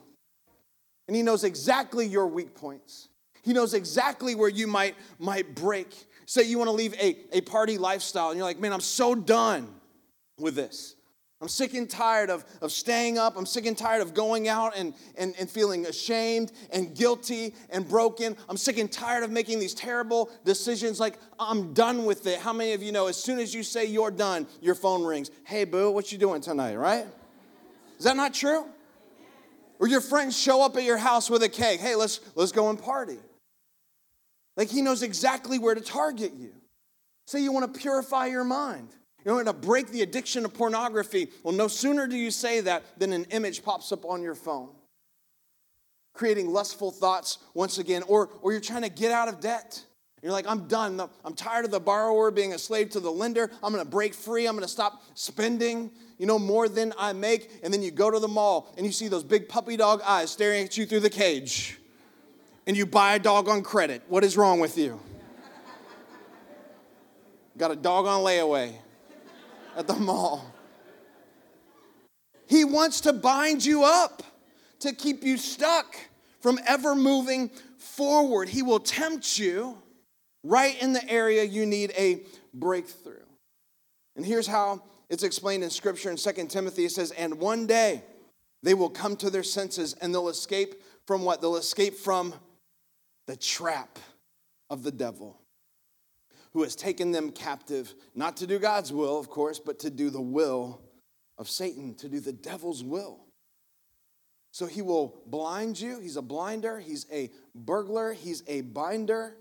And 1.07 1.15
he 1.15 1.23
knows 1.23 1.43
exactly 1.43 2.05
your 2.05 2.27
weak 2.27 2.55
points. 2.55 3.09
He 3.43 3.53
knows 3.53 3.73
exactly 3.73 4.35
where 4.35 4.49
you 4.49 4.67
might, 4.67 4.95
might 5.19 5.53
break. 5.55 5.93
Say 6.25 6.43
you 6.43 6.57
want 6.57 6.69
to 6.69 6.75
leave 6.75 6.93
a, 6.93 7.17
a 7.33 7.41
party 7.41 7.77
lifestyle, 7.77 8.29
and 8.29 8.37
you're 8.37 8.45
like, 8.45 8.59
man, 8.59 8.71
I'm 8.71 8.79
so 8.79 9.13
done 9.13 9.67
with 10.39 10.55
this. 10.55 10.95
I'm 11.43 11.49
sick 11.49 11.73
and 11.73 11.89
tired 11.89 12.29
of, 12.29 12.45
of 12.61 12.71
staying 12.71 13.17
up. 13.17 13.35
I'm 13.35 13.45
sick 13.45 13.65
and 13.65 13.77
tired 13.77 14.01
of 14.01 14.13
going 14.13 14.47
out 14.47 14.77
and, 14.77 14.93
and, 15.17 15.35
and 15.37 15.49
feeling 15.49 15.85
ashamed 15.85 16.53
and 16.71 16.95
guilty 16.95 17.53
and 17.69 17.85
broken. 17.85 18.37
I'm 18.47 18.55
sick 18.55 18.77
and 18.77 18.89
tired 18.89 19.25
of 19.25 19.29
making 19.29 19.59
these 19.59 19.73
terrible 19.73 20.31
decisions. 20.45 21.01
Like, 21.01 21.19
I'm 21.37 21.73
done 21.73 22.05
with 22.05 22.27
it. 22.27 22.39
How 22.39 22.53
many 22.53 22.71
of 22.71 22.81
you 22.81 22.93
know 22.93 23.07
as 23.07 23.21
soon 23.21 23.39
as 23.39 23.53
you 23.53 23.61
say 23.61 23.83
you're 23.83 24.09
done, 24.09 24.47
your 24.61 24.73
phone 24.73 25.03
rings? 25.03 25.31
Hey, 25.43 25.65
boo, 25.65 25.91
what 25.91 26.13
you 26.13 26.17
doing 26.17 26.39
tonight, 26.39 26.77
right? 26.77 27.07
Is 27.97 28.05
that 28.05 28.15
not 28.15 28.33
true? 28.33 28.63
Or 29.79 29.87
your 29.89 29.99
friends 29.99 30.39
show 30.39 30.63
up 30.63 30.77
at 30.77 30.83
your 30.83 30.95
house 30.95 31.29
with 31.29 31.43
a 31.43 31.49
cake. 31.49 31.81
Hey, 31.81 31.95
let's, 31.95 32.21
let's 32.35 32.53
go 32.53 32.69
and 32.69 32.81
party. 32.81 33.19
Like, 34.55 34.69
he 34.69 34.81
knows 34.81 35.03
exactly 35.03 35.59
where 35.59 35.75
to 35.75 35.81
target 35.81 36.31
you. 36.37 36.53
Say 37.25 37.41
you 37.41 37.51
want 37.51 37.73
to 37.73 37.81
purify 37.81 38.27
your 38.27 38.45
mind. 38.45 38.95
You 39.25 39.31
know, 39.31 39.43
to 39.43 39.53
break 39.53 39.87
the 39.87 40.01
addiction 40.01 40.43
of 40.43 40.53
pornography. 40.53 41.29
Well, 41.43 41.53
no 41.53 41.67
sooner 41.67 42.07
do 42.07 42.15
you 42.15 42.29
say 42.29 42.61
that 42.61 42.83
than 42.99 43.13
an 43.13 43.25
image 43.25 43.63
pops 43.63 43.91
up 43.91 44.05
on 44.05 44.21
your 44.21 44.35
phone, 44.35 44.69
creating 46.13 46.51
lustful 46.51 46.91
thoughts 46.91 47.37
once 47.53 47.77
again, 47.77 48.03
or, 48.07 48.29
or 48.41 48.51
you're 48.51 48.61
trying 48.61 48.81
to 48.81 48.89
get 48.89 49.11
out 49.11 49.29
of 49.29 49.39
debt. 49.39 49.83
You're 50.21 50.31
like, 50.31 50.47
I'm 50.47 50.67
done. 50.67 51.01
I'm 51.25 51.33
tired 51.33 51.65
of 51.65 51.71
the 51.71 51.81
borrower 51.81 52.31
being 52.31 52.53
a 52.53 52.57
slave 52.57 52.91
to 52.91 53.01
the 53.01 53.11
lender. 53.11 53.51
I'm 53.61 53.73
going 53.73 53.83
to 53.83 53.89
break 53.89 54.13
free. 54.13 54.47
I'm 54.47 54.55
going 54.55 54.63
to 54.63 54.71
stop 54.71 55.03
spending, 55.15 55.91
you 56.17 56.25
know, 56.25 56.39
more 56.39 56.69
than 56.69 56.93
I 56.97 57.11
make. 57.11 57.51
And 57.61 57.73
then 57.73 57.81
you 57.81 57.91
go 57.91 58.09
to 58.09 58.19
the 58.19 58.27
mall 58.29 58.73
and 58.77 58.85
you 58.85 58.93
see 58.93 59.09
those 59.09 59.25
big 59.25 59.49
puppy 59.49 59.75
dog 59.75 60.01
eyes 60.05 60.31
staring 60.31 60.63
at 60.63 60.77
you 60.77 60.85
through 60.85 61.01
the 61.01 61.09
cage. 61.09 61.77
And 62.65 62.77
you 62.77 62.85
buy 62.85 63.15
a 63.15 63.19
dog 63.19 63.49
on 63.49 63.63
credit. 63.63 64.01
What 64.07 64.23
is 64.23 64.37
wrong 64.37 64.61
with 64.61 64.77
you? 64.77 64.97
Got 67.57 67.71
a 67.71 67.75
dog 67.75 68.05
on 68.05 68.21
layaway 68.21 68.75
at 69.75 69.87
the 69.87 69.95
mall. 69.95 70.53
He 72.47 72.65
wants 72.65 73.01
to 73.01 73.13
bind 73.13 73.65
you 73.65 73.83
up 73.83 74.23
to 74.79 74.93
keep 74.93 75.23
you 75.23 75.37
stuck 75.37 75.95
from 76.39 76.59
ever 76.67 76.93
moving 76.93 77.49
forward. 77.77 78.49
He 78.49 78.61
will 78.61 78.79
tempt 78.79 79.39
you 79.39 79.77
right 80.43 80.79
in 80.81 80.93
the 80.93 81.09
area 81.09 81.43
you 81.43 81.65
need 81.65 81.93
a 81.97 82.23
breakthrough. 82.53 83.23
And 84.15 84.25
here's 84.25 84.47
how 84.47 84.83
it's 85.09 85.23
explained 85.23 85.63
in 85.63 85.69
scripture 85.69 86.11
in 86.11 86.17
2 86.17 86.31
Timothy 86.47 86.85
it 86.85 86.91
says, 86.91 87.11
And 87.11 87.39
one 87.39 87.65
day 87.65 88.03
they 88.61 88.73
will 88.73 88.89
come 88.89 89.15
to 89.17 89.29
their 89.29 89.43
senses 89.43 89.93
and 90.01 90.13
they'll 90.13 90.29
escape 90.29 90.81
from 91.07 91.23
what? 91.23 91.41
They'll 91.41 91.55
escape 91.55 91.95
from 91.95 92.33
the 93.25 93.35
trap 93.35 93.99
of 94.69 94.83
the 94.83 94.91
devil 94.91 95.39
who 96.53 96.63
has 96.63 96.75
taken 96.75 97.11
them 97.11 97.31
captive, 97.31 97.93
not 98.15 98.37
to 98.37 98.47
do 98.47 98.59
God's 98.59 98.93
will, 98.93 99.17
of 99.17 99.29
course, 99.29 99.59
but 99.59 99.79
to 99.79 99.89
do 99.89 100.09
the 100.09 100.21
will 100.21 100.81
of 101.37 101.49
Satan, 101.49 101.95
to 101.95 102.07
do 102.07 102.19
the 102.19 102.31
devil's 102.31 102.83
will. 102.83 103.25
So 104.51 104.67
he 104.67 104.83
will 104.83 105.23
blind 105.25 105.79
you. 105.79 105.99
He's 105.99 106.15
a 106.15 106.21
blinder, 106.21 106.79
he's 106.79 107.07
a 107.11 107.31
burglar, 107.55 108.13
he's 108.13 108.43
a 108.47 108.61
binder. 108.61 109.35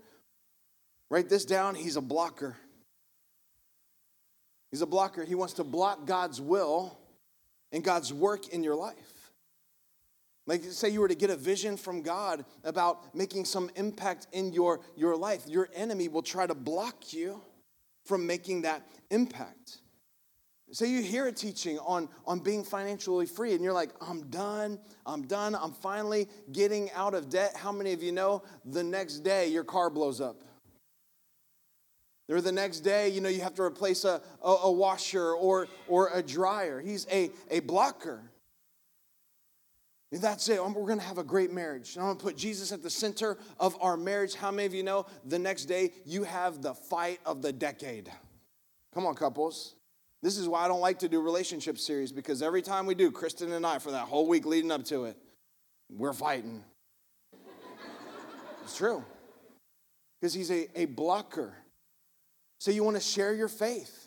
Write 1.11 1.29
this 1.29 1.45
down 1.45 1.75
he's 1.75 1.95
a 1.95 2.01
blocker. 2.01 2.57
He's 4.71 4.81
a 4.81 4.87
blocker. 4.87 5.23
He 5.23 5.35
wants 5.35 5.53
to 5.55 5.63
block 5.63 6.07
God's 6.07 6.41
will 6.41 6.97
and 7.71 7.83
God's 7.83 8.11
work 8.11 8.47
in 8.47 8.63
your 8.63 8.73
life. 8.73 9.12
Like, 10.45 10.63
say 10.63 10.89
you 10.89 10.99
were 10.99 11.07
to 11.07 11.15
get 11.15 11.29
a 11.29 11.37
vision 11.37 11.77
from 11.77 12.01
God 12.01 12.43
about 12.63 13.15
making 13.15 13.45
some 13.45 13.69
impact 13.75 14.27
in 14.33 14.51
your, 14.51 14.81
your 14.95 15.15
life, 15.15 15.47
your 15.47 15.69
enemy 15.73 16.09
will 16.09 16.21
try 16.21 16.45
to 16.45 16.53
block 16.53 17.13
you 17.13 17.41
from 18.05 18.27
making 18.27 18.63
that 18.63 18.85
impact. 19.09 19.79
Say 20.71 20.89
you 20.89 21.03
hear 21.03 21.27
a 21.27 21.31
teaching 21.31 21.77
on, 21.79 22.09
on 22.25 22.39
being 22.39 22.63
financially 22.63 23.27
free, 23.27 23.53
and 23.53 23.63
you're 23.63 23.73
like, 23.73 23.91
I'm 24.01 24.27
done, 24.31 24.79
I'm 25.05 25.21
done, 25.27 25.55
I'm 25.55 25.71
finally 25.71 26.27
getting 26.51 26.91
out 26.93 27.13
of 27.13 27.29
debt. 27.29 27.55
How 27.55 27.71
many 27.71 27.93
of 27.93 28.01
you 28.01 28.11
know 28.11 28.41
the 28.65 28.83
next 28.83 29.19
day 29.19 29.49
your 29.49 29.63
car 29.63 29.91
blows 29.91 30.19
up? 30.19 30.43
Or 32.27 32.41
the 32.41 32.51
next 32.51 32.79
day, 32.79 33.09
you 33.09 33.21
know, 33.21 33.29
you 33.29 33.41
have 33.41 33.53
to 33.55 33.61
replace 33.61 34.03
a, 34.03 34.19
a, 34.43 34.47
a 34.63 34.71
washer 34.71 35.33
or, 35.33 35.67
or 35.87 36.09
a 36.13 36.23
dryer. 36.23 36.79
He's 36.79 37.05
a, 37.11 37.29
a 37.51 37.59
blocker. 37.59 38.23
And 40.13 40.21
that's 40.21 40.47
it. 40.47 40.63
We're 40.63 40.85
going 40.85 40.99
to 40.99 41.05
have 41.05 41.17
a 41.17 41.23
great 41.23 41.51
marriage. 41.51 41.97
I'm 41.97 42.03
going 42.03 42.17
to 42.17 42.23
put 42.23 42.37
Jesus 42.37 42.71
at 42.71 42.83
the 42.83 42.89
center 42.89 43.35
of 43.59 43.75
our 43.81 43.97
marriage. 43.97 44.35
How 44.35 44.51
many 44.51 44.67
of 44.67 44.73
you 44.75 44.83
know 44.83 45.07
the 45.25 45.39
next 45.39 45.65
day 45.65 45.91
you 46.05 46.21
have 46.21 46.61
the 46.61 46.75
fight 46.75 47.19
of 47.25 47.41
the 47.41 47.51
decade? 47.51 48.11
Come 48.93 49.07
on, 49.07 49.15
couples. 49.15 49.73
This 50.21 50.37
is 50.37 50.47
why 50.47 50.63
I 50.63 50.67
don't 50.67 50.81
like 50.81 50.99
to 50.99 51.09
do 51.09 51.19
relationship 51.19 51.79
series 51.79 52.11
because 52.11 52.43
every 52.43 52.61
time 52.61 52.85
we 52.85 52.93
do, 52.93 53.09
Kristen 53.09 53.51
and 53.53 53.65
I, 53.65 53.79
for 53.79 53.89
that 53.89 54.05
whole 54.05 54.27
week 54.27 54.45
leading 54.45 54.69
up 54.69 54.85
to 54.85 55.05
it, 55.05 55.17
we're 55.89 56.13
fighting. 56.13 56.63
it's 58.61 58.77
true. 58.77 59.03
Because 60.21 60.35
he's 60.35 60.51
a, 60.51 60.67
a 60.79 60.85
blocker. 60.85 61.55
So 62.59 62.69
you 62.69 62.83
want 62.83 62.97
to 62.97 63.03
share 63.03 63.33
your 63.33 63.47
faith 63.47 64.02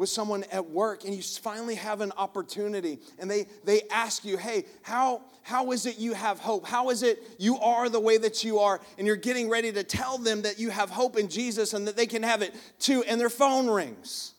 with 0.00 0.08
someone 0.08 0.44
at 0.50 0.70
work 0.70 1.04
and 1.04 1.14
you 1.14 1.22
finally 1.22 1.74
have 1.74 2.00
an 2.00 2.10
opportunity 2.16 2.98
and 3.18 3.30
they, 3.30 3.46
they 3.64 3.82
ask 3.90 4.24
you, 4.24 4.38
hey, 4.38 4.64
how, 4.80 5.20
how 5.42 5.72
is 5.72 5.84
it 5.84 5.98
you 5.98 6.14
have 6.14 6.38
hope? 6.38 6.66
How 6.66 6.88
is 6.88 7.02
it 7.02 7.22
you 7.38 7.58
are 7.58 7.90
the 7.90 8.00
way 8.00 8.16
that 8.16 8.42
you 8.42 8.60
are? 8.60 8.80
And 8.96 9.06
you're 9.06 9.16
getting 9.16 9.50
ready 9.50 9.70
to 9.70 9.84
tell 9.84 10.16
them 10.16 10.40
that 10.40 10.58
you 10.58 10.70
have 10.70 10.88
hope 10.88 11.18
in 11.18 11.28
Jesus 11.28 11.74
and 11.74 11.86
that 11.86 11.98
they 11.98 12.06
can 12.06 12.22
have 12.22 12.40
it 12.40 12.54
too, 12.78 13.04
and 13.06 13.20
their 13.20 13.28
phone 13.28 13.68
rings 13.68 14.32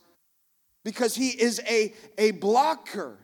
because 0.83 1.13
he 1.13 1.29
is 1.29 1.61
a, 1.69 1.93
a 2.17 2.31
blocker. 2.31 3.19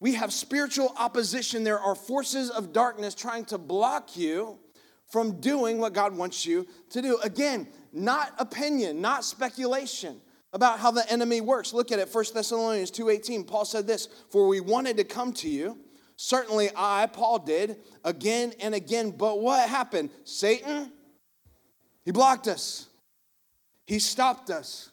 We 0.00 0.14
have 0.14 0.32
spiritual 0.32 0.92
opposition. 0.98 1.62
There 1.62 1.78
are 1.78 1.94
forces 1.94 2.50
of 2.50 2.72
darkness 2.72 3.14
trying 3.14 3.44
to 3.46 3.58
block 3.58 4.16
you 4.16 4.58
from 5.06 5.40
doing 5.40 5.78
what 5.78 5.92
God 5.92 6.16
wants 6.16 6.44
you 6.44 6.66
to 6.88 7.00
do. 7.00 7.18
Again, 7.22 7.68
not 7.92 8.34
opinion, 8.40 9.00
not 9.00 9.24
speculation 9.24 10.20
about 10.52 10.80
how 10.80 10.90
the 10.90 11.10
enemy 11.10 11.40
works. 11.40 11.72
Look 11.72 11.92
at 11.92 11.98
it, 11.98 12.08
1 12.08 12.34
Thessalonians 12.34 12.90
2:18. 12.90 13.44
Paul 13.44 13.64
said 13.64 13.86
this, 13.86 14.08
"For 14.30 14.46
we 14.46 14.60
wanted 14.60 14.96
to 14.96 15.04
come 15.04 15.32
to 15.34 15.48
you, 15.48 15.78
certainly 16.16 16.70
I, 16.76 17.06
Paul 17.06 17.38
did, 17.40 17.82
again 18.04 18.54
and 18.60 18.74
again, 18.74 19.12
but 19.12 19.40
what 19.40 19.68
happened? 19.68 20.10
Satan 20.24 20.92
he 22.04 22.12
blocked 22.12 22.48
us. 22.48 22.88
He 23.86 23.98
stopped 23.98 24.50
us. 24.50 24.90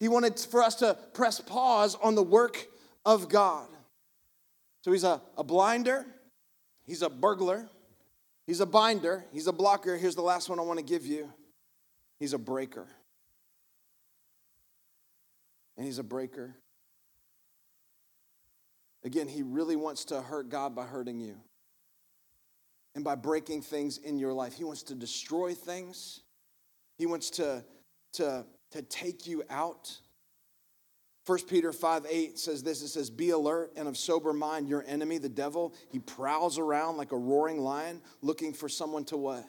He 0.00 0.08
wanted 0.08 0.38
for 0.38 0.62
us 0.62 0.76
to 0.76 0.98
press 1.12 1.40
pause 1.40 1.94
on 1.96 2.14
the 2.14 2.22
work 2.22 2.66
of 3.04 3.28
God. 3.28 3.68
So 4.82 4.92
he's 4.92 5.04
a, 5.04 5.20
a 5.38 5.44
blinder, 5.44 6.04
he's 6.82 7.02
a 7.02 7.08
burglar, 7.08 7.68
he's 8.46 8.60
a 8.60 8.66
binder, 8.66 9.24
he's 9.32 9.46
a 9.46 9.52
blocker. 9.52 9.96
Here's 9.96 10.14
the 10.14 10.22
last 10.22 10.48
one 10.48 10.58
I 10.58 10.62
want 10.62 10.78
to 10.78 10.84
give 10.84 11.06
you 11.06 11.32
he's 12.18 12.32
a 12.32 12.38
breaker 12.38 12.86
and 15.76 15.86
he's 15.86 15.98
a 15.98 16.04
breaker. 16.04 16.54
Again, 19.04 19.28
he 19.28 19.42
really 19.42 19.76
wants 19.76 20.06
to 20.06 20.20
hurt 20.20 20.48
God 20.48 20.74
by 20.74 20.84
hurting 20.84 21.20
you 21.20 21.36
and 22.94 23.04
by 23.04 23.14
breaking 23.14 23.62
things 23.62 23.98
in 23.98 24.18
your 24.18 24.32
life. 24.32 24.54
He 24.54 24.64
wants 24.64 24.82
to 24.84 24.94
destroy 24.94 25.54
things, 25.54 26.20
he 26.96 27.06
wants 27.06 27.30
to, 27.30 27.64
to, 28.14 28.46
to 28.70 28.82
take 28.82 29.26
you 29.26 29.42
out. 29.50 29.98
1 31.26 31.38
Peter 31.48 31.72
5 31.72 32.06
8 32.08 32.38
says 32.38 32.62
this 32.62 32.82
it 32.82 32.88
says, 32.88 33.08
Be 33.10 33.30
alert 33.30 33.72
and 33.76 33.88
of 33.88 33.96
sober 33.96 34.32
mind. 34.32 34.68
Your 34.68 34.84
enemy, 34.86 35.18
the 35.18 35.28
devil, 35.28 35.74
he 35.90 35.98
prowls 35.98 36.58
around 36.58 36.98
like 36.98 37.12
a 37.12 37.16
roaring 37.16 37.60
lion 37.60 38.02
looking 38.20 38.52
for 38.52 38.68
someone 38.68 39.04
to 39.06 39.16
what? 39.16 39.44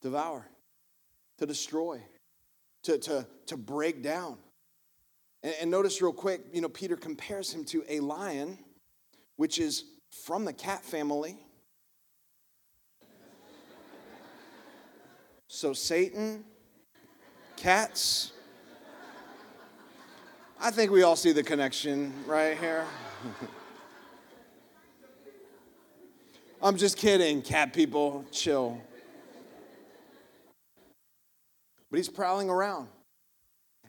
Devour, 0.00 0.48
to 1.38 1.46
destroy, 1.46 2.00
to, 2.84 2.98
to, 2.98 3.26
to 3.46 3.56
break 3.56 4.02
down. 4.02 4.38
And, 5.44 5.54
and 5.60 5.70
notice 5.70 6.02
real 6.02 6.12
quick, 6.12 6.40
you 6.52 6.60
know, 6.60 6.68
Peter 6.68 6.96
compares 6.96 7.54
him 7.54 7.64
to 7.66 7.84
a 7.88 8.00
lion, 8.00 8.58
which 9.36 9.60
is 9.60 9.84
from 10.24 10.44
the 10.44 10.52
cat 10.52 10.84
family. 10.84 11.38
So, 15.46 15.72
Satan, 15.72 16.44
cats. 17.56 18.32
I 20.60 20.72
think 20.72 20.90
we 20.90 21.02
all 21.02 21.14
see 21.14 21.30
the 21.32 21.42
connection 21.42 22.12
right 22.26 22.58
here. 22.58 22.86
I'm 26.62 26.76
just 26.78 26.96
kidding, 26.96 27.42
cat 27.42 27.74
people, 27.74 28.24
chill. 28.32 28.80
But 31.90 31.98
he's 31.98 32.08
prowling 32.08 32.48
around 32.48 32.88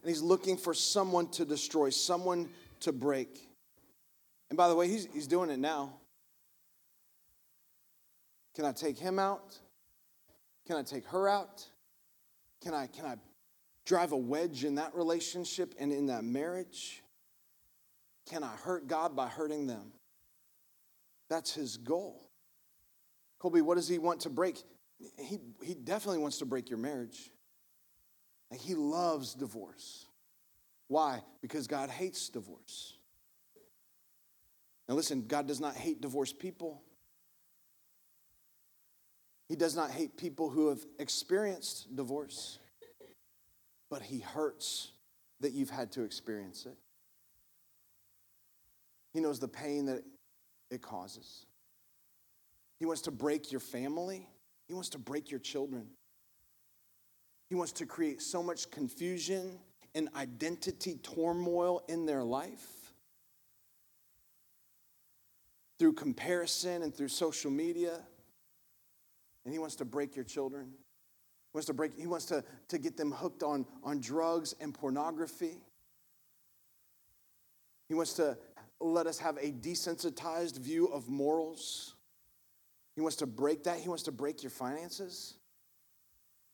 and 0.05 0.13
he's 0.13 0.21
looking 0.21 0.55
for 0.55 0.75
someone 0.75 1.27
to 1.29 1.45
destroy, 1.45 1.89
someone 1.89 2.47
to 2.81 2.91
break. 2.91 3.49
And 4.51 4.55
by 4.55 4.67
the 4.67 4.75
way, 4.75 4.87
he's, 4.87 5.07
he's 5.11 5.25
doing 5.25 5.49
it 5.49 5.57
now. 5.57 5.95
Can 8.53 8.65
I 8.65 8.71
take 8.71 8.99
him 8.99 9.17
out? 9.17 9.57
Can 10.67 10.75
I 10.75 10.83
take 10.83 11.07
her 11.07 11.27
out? 11.27 11.65
Can 12.61 12.75
I, 12.75 12.85
can 12.85 13.07
I 13.07 13.15
drive 13.83 14.11
a 14.11 14.17
wedge 14.17 14.63
in 14.63 14.75
that 14.75 14.93
relationship 14.93 15.73
and 15.79 15.91
in 15.91 16.05
that 16.05 16.23
marriage? 16.23 17.01
Can 18.29 18.43
I 18.43 18.53
hurt 18.63 18.87
God 18.87 19.15
by 19.15 19.25
hurting 19.27 19.65
them? 19.65 19.91
That's 21.31 21.51
his 21.51 21.77
goal. 21.77 22.29
Colby, 23.39 23.61
what 23.61 23.73
does 23.73 23.87
he 23.87 23.97
want 23.97 24.19
to 24.19 24.29
break? 24.29 24.61
He, 25.17 25.39
he 25.63 25.73
definitely 25.73 26.19
wants 26.19 26.37
to 26.37 26.45
break 26.45 26.69
your 26.69 26.77
marriage. 26.77 27.31
And 28.51 28.60
he 28.60 28.75
loves 28.75 29.34
divorce. 29.34 30.05
Why? 30.88 31.21
Because 31.41 31.67
God 31.67 31.89
hates 31.89 32.29
divorce. 32.29 32.93
Now, 34.88 34.95
listen, 34.95 35.25
God 35.27 35.47
does 35.47 35.60
not 35.60 35.75
hate 35.75 35.99
divorced 35.99 36.38
people. 36.38 36.81
He 39.47 39.55
does 39.55 39.75
not 39.75 39.91
hate 39.91 40.17
people 40.17 40.49
who 40.49 40.69
have 40.69 40.79
experienced 40.99 41.95
divorce, 41.95 42.60
but 43.89 44.01
He 44.01 44.19
hurts 44.19 44.91
that 45.39 45.53
you've 45.53 45.69
had 45.69 45.91
to 45.93 46.03
experience 46.03 46.65
it. 46.65 46.77
He 49.13 49.19
knows 49.19 49.39
the 49.39 49.47
pain 49.47 49.86
that 49.86 50.03
it 50.71 50.81
causes. 50.81 51.45
He 52.79 52.86
wants 52.86 53.03
to 53.03 53.12
break 53.12 53.51
your 53.51 53.62
family, 53.62 54.27
He 54.67 54.73
wants 54.73 54.89
to 54.89 54.99
break 54.99 55.31
your 55.31 55.39
children. 55.39 55.88
He 57.49 57.55
wants 57.55 57.71
to 57.73 57.86
create 57.86 58.21
so 58.21 58.41
much 58.41 58.71
confusion 58.71 59.60
and 59.93 60.10
identity 60.15 60.95
turmoil 60.95 61.84
in 61.88 62.05
their 62.05 62.23
life 62.23 62.93
through 65.77 65.93
comparison 65.93 66.84
and 66.84 66.93
through 66.93 67.08
social 67.08 67.51
media. 67.51 67.99
And 69.43 69.53
he 69.53 69.60
wants 69.60 69.75
to 69.75 69.86
break 69.86 70.15
your 70.15 70.25
children. 70.25 70.71
He 70.71 71.58
wants 71.58 71.67
to 71.67 71.73
break, 71.73 71.97
he 71.97 72.08
wants 72.08 72.25
to, 72.25 72.43
to 72.69 72.77
get 72.77 72.97
them 72.97 73.12
hooked 73.12 73.43
on, 73.43 73.65
on 73.84 73.99
drugs 73.99 74.55
and 74.60 74.73
pornography. 74.73 75.62
He 77.88 77.93
wants 77.93 78.13
to 78.13 78.38
let 78.81 79.08
us 79.08 79.19
have 79.19 79.38
a 79.38 79.51
desensitized 79.51 80.58
view 80.58 80.88
of 80.88 81.08
morals. 81.08 81.95
He 82.95 83.01
wants 83.01 83.17
to 83.17 83.27
break 83.27 83.63
that. 83.65 83.79
He 83.79 83.88
wants 83.88 84.03
to 84.03 84.12
break 84.12 84.43
your 84.43 84.49
finances. 84.49 85.36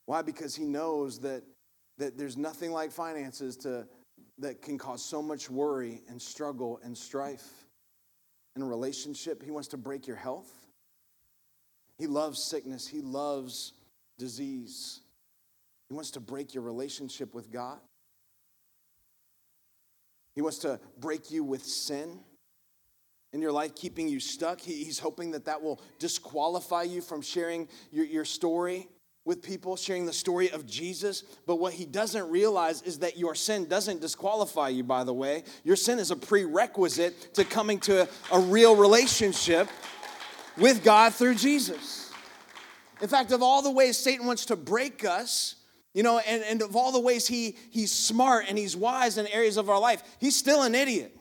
Why? 0.06 0.22
Because 0.22 0.56
he 0.56 0.66
knows 0.66 1.20
that, 1.20 1.44
that 1.98 2.18
there's 2.18 2.38
nothing 2.38 2.72
like 2.72 2.92
finances 2.92 3.56
to, 3.58 3.88
that 4.40 4.62
can 4.62 4.78
cause 4.78 5.04
so 5.04 5.22
much 5.22 5.50
worry 5.50 6.02
and 6.10 6.22
struggle 6.22 6.80
and 6.84 6.98
strife 6.98 7.66
in 8.56 8.62
a 8.62 8.66
relationship. 8.66 9.44
He 9.44 9.52
wants 9.52 9.70
to 9.70 9.78
break 9.78 10.08
your 10.08 10.18
health. 10.18 10.52
He 11.98 12.08
loves 12.08 12.44
sickness. 12.44 12.88
He 12.88 13.02
loves 13.02 13.74
disease. 14.18 15.02
He 15.90 15.94
wants 15.94 16.12
to 16.12 16.20
break 16.20 16.54
your 16.54 16.64
relationship 16.64 17.34
with 17.34 17.52
God. 17.52 17.80
He 20.36 20.42
wants 20.42 20.60
to 20.60 20.80
break 21.00 21.32
you 21.32 21.44
with 21.44 21.64
sin 21.64 22.20
in 23.34 23.42
your 23.42 23.52
life, 23.52 23.76
keeping 23.76 24.08
you 24.08 24.20
stuck. 24.20 24.60
he's 24.60 25.00
hoping 25.00 25.32
that 25.32 25.46
that 25.46 25.62
will 25.62 25.82
disqualify 26.00 26.84
you 26.84 27.02
from 27.02 27.22
sharing 27.22 27.68
your, 27.92 28.06
your 28.06 28.26
story 28.26 28.88
with 29.24 29.44
people, 29.44 29.76
sharing 29.76 30.06
the 30.06 30.14
story 30.14 30.50
of 30.50 30.66
Jesus. 30.66 31.24
But 31.46 31.58
what 31.58 31.74
he 31.74 31.86
doesn't 31.86 32.30
realize 32.30 32.82
is 32.82 33.00
that 33.00 33.18
your 33.18 33.36
sin 33.36 33.68
doesn't 33.68 34.02
disqualify 34.02 34.70
you, 34.70 34.84
by 34.84 35.04
the 35.04 35.14
way. 35.14 35.44
Your 35.64 35.76
sin 35.76 36.00
is 36.00 36.12
a 36.12 36.16
prerequisite 36.16 37.36
to 37.36 37.46
coming 37.46 37.80
to 37.82 38.04
a, 38.04 38.08
a 38.32 38.40
real 38.40 38.76
relationship 38.76 39.70
with 40.58 40.84
God 40.84 41.14
through 41.14 41.36
Jesus. 41.36 42.12
In 43.02 43.08
fact, 43.08 43.32
of 43.32 43.42
all 43.42 43.62
the 43.62 43.72
ways 43.72 43.98
Satan 43.98 44.26
wants 44.26 44.46
to 44.48 44.56
break 44.56 45.06
us, 45.06 45.56
you 45.94 46.04
know, 46.04 46.20
and, 46.20 46.44
and 46.44 46.62
of 46.62 46.76
all 46.76 46.92
the 46.92 47.00
ways 47.00 47.28
he, 47.28 47.56
he's 47.70 47.92
smart 47.92 48.46
and 48.48 48.58
he's 48.58 48.76
wise 48.76 49.18
in 49.18 49.28
areas 49.28 49.58
of 49.58 49.70
our 49.70 49.80
life, 49.80 50.04
he's 50.20 50.36
still 50.36 50.64
an 50.64 50.74
idiot 50.74 51.16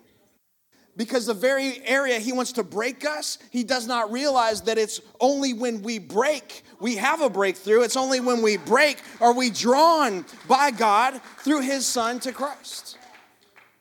because 0.96 1.26
the 1.26 1.34
very 1.34 1.84
area 1.86 2.18
he 2.18 2.32
wants 2.32 2.52
to 2.52 2.62
break 2.62 3.04
us, 3.04 3.38
he 3.50 3.64
does 3.64 3.86
not 3.86 4.12
realize 4.12 4.62
that 4.62 4.78
it's 4.78 5.00
only 5.20 5.54
when 5.54 5.82
we 5.82 5.98
break 5.98 6.64
we 6.80 6.96
have 6.96 7.20
a 7.20 7.30
breakthrough. 7.30 7.82
It's 7.82 7.96
only 7.96 8.20
when 8.20 8.42
we 8.42 8.56
break 8.56 8.98
are 9.20 9.34
we 9.34 9.50
drawn 9.50 10.24
by 10.48 10.70
God 10.70 11.20
through 11.38 11.60
his 11.60 11.86
son 11.86 12.18
to 12.20 12.32
Christ. 12.32 12.96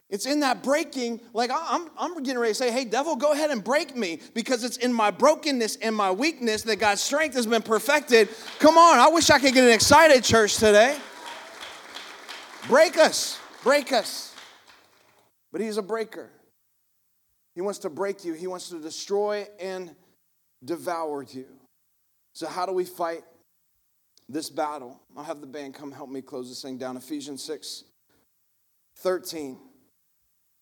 It's 0.10 0.26
in 0.26 0.40
that 0.40 0.64
breaking, 0.64 1.22
like 1.34 1.52
I'm, 1.54 1.88
I'm 1.98 2.16
getting 2.24 2.40
ready 2.40 2.52
to 2.52 2.56
say, 2.56 2.72
hey, 2.72 2.84
devil, 2.84 3.16
go 3.16 3.32
ahead 3.32 3.52
and 3.52 3.64
break 3.64 3.96
me 3.96 4.20
because 4.34 4.64
it's 4.64 4.78
in 4.78 4.92
my 4.92 5.12
brokenness 5.12 5.78
and 5.78 5.96
my 5.96 6.12
weakness 6.12 6.64
that 6.64 6.78
God's 6.78 7.02
strength 7.02 7.36
has 7.36 7.46
been 7.46 7.62
perfected. 7.62 8.28
Come 8.58 8.78
on, 8.78 8.98
I 8.98 9.08
wish 9.10 9.30
I 9.30 9.38
could 9.38 9.54
get 9.54 9.64
an 9.64 9.72
excited 9.72 10.24
church 10.24 10.58
today. 10.58 10.98
Break 12.68 12.98
us, 12.98 13.40
break 13.64 13.94
us. 13.94 14.34
But 15.52 15.62
he's 15.62 15.78
a 15.78 15.84
breaker. 15.84 16.30
He 17.60 17.62
wants 17.62 17.80
to 17.80 17.90
break 17.90 18.24
you, 18.24 18.32
He 18.32 18.48
wants 18.48 18.70
to 18.70 18.80
destroy 18.80 19.46
and 19.60 19.94
devour 20.64 21.24
you. 21.24 21.46
So, 22.32 22.48
how 22.48 22.66
do 22.66 22.72
we 22.72 22.86
fight 22.86 23.24
this 24.30 24.50
battle? 24.50 24.98
I'll 25.18 25.26
have 25.26 25.42
the 25.42 25.46
band 25.46 25.74
come 25.74 25.92
help 25.92 26.10
me 26.10 26.22
close 26.22 26.48
this 26.48 26.62
thing 26.62 26.78
down. 26.78 26.96
Ephesians 26.96 27.44
6 27.44 27.84
13 29.00 29.60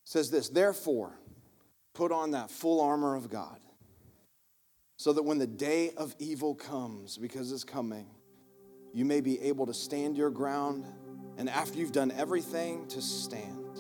says 0.06 0.32
this 0.32 0.50
Therefore, 0.50 1.14
put 1.94 2.12
on 2.12 2.32
that 2.32 2.50
full 2.50 2.82
armor 2.82 3.16
of 3.16 3.30
God, 3.30 3.60
so 4.98 5.14
that 5.14 5.22
when 5.22 5.38
the 5.38 5.46
day 5.46 5.92
of 5.98 6.16
evil 6.18 6.56
comes, 6.56 7.16
because 7.16 7.52
it's 7.52 7.64
coming, 7.64 8.08
you 8.92 9.06
may 9.06 9.22
be 9.22 9.40
able 9.42 9.68
to 9.68 9.74
stand 9.76 10.18
your 10.18 10.32
ground, 10.32 10.84
and 11.38 11.48
after 11.48 11.78
you've 11.78 11.92
done 11.92 12.10
everything, 12.10 12.88
to 12.88 13.04
stand. 13.04 13.78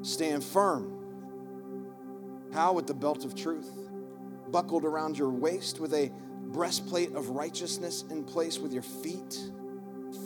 Stand 0.00 0.42
firm 0.42 0.93
how? 2.54 2.72
With 2.72 2.86
the 2.86 2.94
belt 2.94 3.24
of 3.24 3.34
truth, 3.34 3.70
buckled 4.48 4.84
around 4.84 5.18
your 5.18 5.30
waist, 5.30 5.80
with 5.80 5.92
a 5.92 6.10
breastplate 6.46 7.14
of 7.14 7.30
righteousness 7.30 8.04
in 8.10 8.24
place, 8.24 8.58
with 8.58 8.72
your 8.72 8.82
feet 8.82 9.38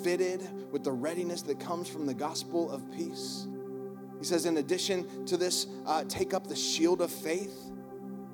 fitted 0.03 0.47
with 0.71 0.85
the 0.85 0.93
readiness 0.93 1.43
that 1.43 1.59
comes 1.59 1.89
from 1.89 2.07
the 2.07 2.15
gospel 2.15 2.71
of 2.71 2.91
peace. 2.93 3.47
He 4.19 4.25
says, 4.25 4.47
in 4.47 4.59
addition 4.59 5.27
to 5.27 5.37
this, 5.37 5.67
uh, 5.87 6.05
take 6.09 6.35
up 6.35 6.47
the 6.47 6.57
shield 6.57 7.01
of 7.01 7.11
faith 7.11 7.57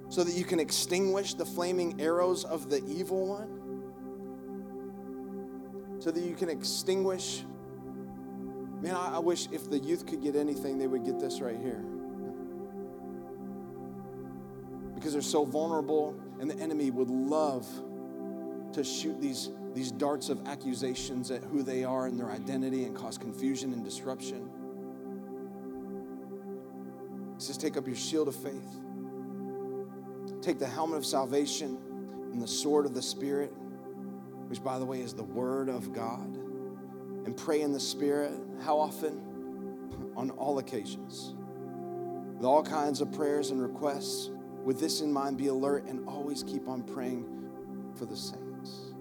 so 0.09 0.25
that 0.25 0.35
you 0.35 0.45
can 0.45 0.61
extinguish 0.61 1.35
the 1.35 1.45
flaming 1.45 2.01
arrows 2.01 2.45
of 2.45 2.71
the 2.71 2.83
evil 2.87 3.27
one. 3.27 3.61
So 6.01 6.11
that 6.11 6.23
you 6.23 6.35
can 6.35 6.49
extinguish. 6.49 7.45
Man, 8.81 8.95
I, 8.95 9.17
I 9.17 9.19
wish 9.19 9.49
if 9.53 9.71
the 9.71 9.79
youth 9.79 10.07
could 10.07 10.23
get 10.23 10.37
anything, 10.37 10.79
they 10.79 10.87
would 10.87 11.05
get 11.05 11.19
this 11.19 11.41
right 11.41 11.57
here. 11.59 11.85
Because 15.05 15.13
they're 15.13 15.21
so 15.21 15.45
vulnerable, 15.45 16.19
and 16.41 16.51
the 16.51 16.59
enemy 16.59 16.91
would 16.91 17.11
love 17.11 17.69
to 18.73 18.83
shoot 18.83 19.21
these, 19.21 19.51
these 19.75 19.93
darts 19.93 20.31
of 20.31 20.49
accusations 20.49 21.31
at 21.31 21.45
who 21.45 21.63
they 21.63 21.85
are 21.85 22.07
and 22.07 22.19
their 22.19 22.31
identity 22.31 22.85
and 22.85 22.97
cause 22.97 23.19
confusion 23.19 23.75
and 23.75 23.85
disruption. 23.85 24.49
He 27.37 27.45
says, 27.45 27.59
Take 27.59 27.77
up 27.77 27.87
your 27.87 27.97
shield 27.97 28.29
of 28.29 28.35
faith, 28.35 28.81
take 30.41 30.59
the 30.59 30.67
helmet 30.67 30.97
of 30.97 31.05
salvation 31.05 31.77
and 32.33 32.41
the 32.41 32.49
sword 32.49 32.87
of 32.87 32.95
the 32.95 33.03
Spirit, 33.03 33.53
which, 34.49 34.65
by 34.65 34.79
the 34.79 34.87
way, 34.87 35.03
is 35.03 35.13
the 35.13 35.23
word 35.23 35.69
of 35.69 35.93
God, 35.93 36.35
and 37.27 37.37
pray 37.37 37.61
in 37.61 37.73
the 37.73 37.81
Spirit. 37.81 38.33
How 38.63 38.79
often? 38.79 39.21
On 40.17 40.31
all 40.31 40.61
occasions. 40.61 41.35
With 42.39 42.47
all 42.47 42.63
kinds 42.63 43.03
of 43.03 43.13
prayers 43.13 43.51
and 43.51 43.61
requests. 43.61 44.31
With 44.65 44.81
this 44.81 45.03
in 45.03 45.13
mind, 45.13 45.37
be 45.37 45.49
alert 45.49 45.85
and 45.85 46.09
always 46.09 46.43
keep 46.43 46.69
on 46.69 46.83
praying 46.83 47.27
for 47.95 48.07
the 48.07 48.17
saints. 48.17 48.95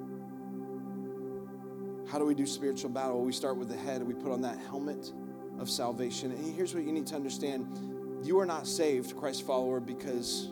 How 2.12 2.20
do 2.20 2.26
we 2.26 2.36
do 2.36 2.46
spiritual 2.46 2.90
battle? 2.90 3.24
We 3.24 3.32
start 3.32 3.56
with 3.56 3.70
the 3.70 3.78
head. 3.78 4.04
We 4.04 4.14
put 4.14 4.32
on 4.32 4.42
that 4.42 4.60
helmet 4.60 5.12
of 5.60 5.70
salvation. 5.70 6.32
And 6.32 6.54
here's 6.54 6.76
what 6.76 6.84
you 6.84 6.92
need 6.92 7.08
to 7.08 7.16
understand 7.16 8.20
you 8.24 8.40
are 8.40 8.46
not 8.46 8.68
saved, 8.68 9.16
Christ 9.18 9.46
follower, 9.48 9.80
because 9.80 10.52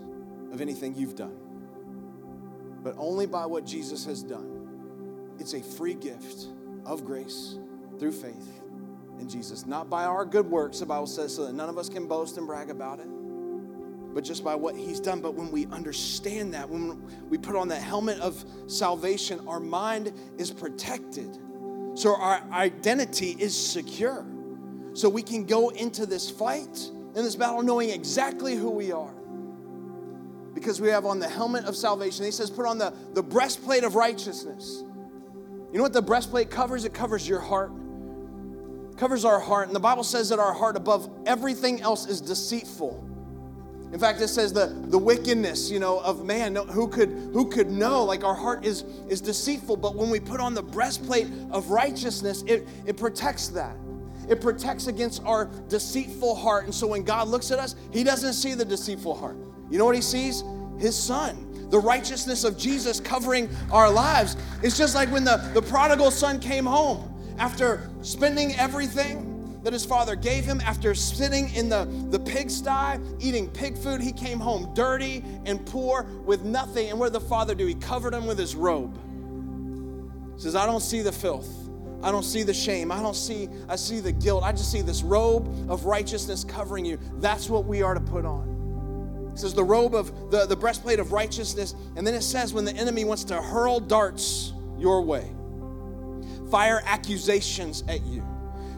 of 0.51 0.61
anything 0.61 0.95
you've 0.95 1.15
done, 1.15 1.37
but 2.81 2.95
only 2.97 3.25
by 3.25 3.45
what 3.45 3.65
Jesus 3.65 4.05
has 4.05 4.23
done. 4.23 5.35
It's 5.39 5.53
a 5.53 5.61
free 5.61 5.93
gift 5.93 6.47
of 6.85 7.05
grace 7.05 7.57
through 7.99 8.11
faith 8.13 8.61
in 9.19 9.29
Jesus, 9.29 9.65
not 9.65 9.89
by 9.89 10.05
our 10.05 10.25
good 10.25 10.49
works, 10.49 10.79
the 10.79 10.85
Bible 10.85 11.07
says, 11.07 11.35
so 11.35 11.45
that 11.45 11.53
none 11.53 11.69
of 11.69 11.77
us 11.77 11.89
can 11.89 12.07
boast 12.07 12.37
and 12.37 12.47
brag 12.47 12.69
about 12.69 12.99
it 12.99 13.07
but 14.13 14.23
just 14.23 14.43
by 14.43 14.55
what 14.55 14.75
he's 14.75 14.99
done. 14.99 15.21
But 15.21 15.35
when 15.35 15.51
we 15.51 15.65
understand 15.67 16.53
that, 16.53 16.69
when 16.69 17.01
we 17.29 17.37
put 17.37 17.55
on 17.55 17.67
that 17.69 17.81
helmet 17.81 18.19
of 18.19 18.43
salvation, 18.67 19.45
our 19.47 19.59
mind 19.59 20.13
is 20.37 20.51
protected. 20.51 21.37
So 21.93 22.15
our 22.15 22.43
identity 22.51 23.35
is 23.39 23.55
secure. 23.55 24.25
So 24.93 25.09
we 25.09 25.21
can 25.21 25.45
go 25.45 25.69
into 25.69 26.05
this 26.05 26.29
fight, 26.29 26.89
in 27.15 27.23
this 27.23 27.35
battle, 27.35 27.61
knowing 27.61 27.89
exactly 27.89 28.55
who 28.55 28.69
we 28.69 28.91
are. 28.91 29.13
Because 30.53 30.81
we 30.81 30.89
have 30.89 31.05
on 31.05 31.19
the 31.19 31.29
helmet 31.29 31.65
of 31.65 31.75
salvation. 31.75 32.25
He 32.25 32.31
says, 32.31 32.49
put 32.49 32.65
on 32.65 32.77
the, 32.77 32.93
the 33.13 33.23
breastplate 33.23 33.83
of 33.83 33.95
righteousness. 33.95 34.83
You 35.71 35.77
know 35.77 35.83
what 35.83 35.93
the 35.93 36.01
breastplate 36.01 36.49
covers? 36.49 36.83
It 36.83 36.93
covers 36.93 37.27
your 37.27 37.39
heart. 37.39 37.71
It 38.91 38.97
covers 38.97 39.23
our 39.23 39.39
heart. 39.39 39.67
And 39.67 39.75
the 39.75 39.79
Bible 39.79 40.03
says 40.03 40.27
that 40.29 40.39
our 40.39 40.53
heart, 40.53 40.75
above 40.75 41.09
everything 41.25 41.81
else, 41.81 42.05
is 42.05 42.19
deceitful 42.19 43.07
in 43.93 43.99
fact, 43.99 44.21
it 44.21 44.29
says 44.29 44.53
the, 44.53 44.67
the 44.87 44.97
wickedness, 44.97 45.69
you 45.69 45.79
know, 45.79 45.99
of 45.99 46.23
man. 46.23 46.55
Who 46.55 46.87
could 46.87 47.09
who 47.33 47.49
could 47.49 47.69
know? 47.69 48.05
Like 48.05 48.23
our 48.23 48.33
heart 48.33 48.65
is 48.65 48.83
is 49.09 49.19
deceitful, 49.19 49.77
but 49.77 49.95
when 49.95 50.09
we 50.09 50.19
put 50.19 50.39
on 50.39 50.53
the 50.53 50.63
breastplate 50.63 51.27
of 51.51 51.69
righteousness, 51.69 52.43
it, 52.47 52.67
it 52.85 52.95
protects 52.95 53.49
that. 53.49 53.75
It 54.29 54.39
protects 54.39 54.87
against 54.87 55.21
our 55.25 55.49
deceitful 55.67 56.35
heart. 56.35 56.65
And 56.65 56.73
so 56.73 56.87
when 56.87 57.03
God 57.03 57.27
looks 57.27 57.51
at 57.51 57.59
us, 57.59 57.75
He 57.91 58.03
doesn't 58.05 58.33
see 58.33 58.53
the 58.53 58.63
deceitful 58.63 59.13
heart. 59.13 59.35
You 59.69 59.77
know 59.77 59.85
what 59.85 59.95
He 59.95 60.01
sees? 60.01 60.43
His 60.79 60.97
Son. 60.97 61.47
The 61.69 61.79
righteousness 61.79 62.45
of 62.45 62.57
Jesus 62.57 62.99
covering 63.01 63.49
our 63.71 63.89
lives. 63.89 64.37
It's 64.63 64.77
just 64.77 64.95
like 64.95 65.09
when 65.11 65.25
the, 65.25 65.37
the 65.53 65.61
prodigal 65.61 66.11
son 66.11 66.39
came 66.39 66.65
home 66.65 67.13
after 67.37 67.89
spending 68.01 68.55
everything 68.55 69.30
that 69.63 69.73
his 69.73 69.85
father 69.85 70.15
gave 70.15 70.43
him 70.43 70.59
after 70.61 70.95
sitting 70.95 71.53
in 71.53 71.69
the, 71.69 71.85
the 72.09 72.19
pigsty, 72.19 72.99
eating 73.19 73.49
pig 73.49 73.77
food. 73.77 74.01
He 74.01 74.11
came 74.11 74.39
home 74.39 74.73
dirty 74.73 75.23
and 75.45 75.63
poor 75.65 76.03
with 76.25 76.43
nothing. 76.43 76.89
And 76.89 76.99
what 76.99 77.13
did 77.13 77.21
the 77.21 77.27
father 77.27 77.53
do? 77.53 77.65
He 77.65 77.75
covered 77.75 78.13
him 78.13 78.25
with 78.25 78.37
his 78.37 78.55
robe. 78.55 78.97
He 80.35 80.41
says, 80.41 80.55
I 80.55 80.65
don't 80.65 80.81
see 80.81 81.01
the 81.01 81.11
filth. 81.11 81.49
I 82.03 82.11
don't 82.11 82.23
see 82.23 82.41
the 82.41 82.53
shame. 82.53 82.91
I 82.91 83.01
don't 83.01 83.15
see, 83.15 83.47
I 83.69 83.75
see 83.75 83.99
the 83.99 84.11
guilt. 84.11 84.43
I 84.43 84.51
just 84.51 84.71
see 84.71 84.81
this 84.81 85.03
robe 85.03 85.69
of 85.69 85.85
righteousness 85.85 86.43
covering 86.43 86.83
you. 86.83 86.97
That's 87.17 87.47
what 87.47 87.65
we 87.65 87.83
are 87.83 87.93
to 87.93 87.99
put 87.99 88.25
on. 88.25 89.29
It 89.33 89.39
says 89.39 89.53
the 89.53 89.63
robe 89.63 89.93
of 89.93 90.31
the, 90.31 90.47
the 90.47 90.55
breastplate 90.55 90.99
of 90.99 91.11
righteousness. 91.11 91.75
And 91.95 92.05
then 92.05 92.15
it 92.15 92.23
says 92.23 92.53
when 92.53 92.65
the 92.65 92.75
enemy 92.75 93.05
wants 93.05 93.23
to 93.25 93.39
hurl 93.39 93.79
darts 93.79 94.53
your 94.79 95.03
way, 95.03 95.31
fire 96.49 96.81
accusations 96.85 97.83
at 97.87 98.01
you 98.03 98.25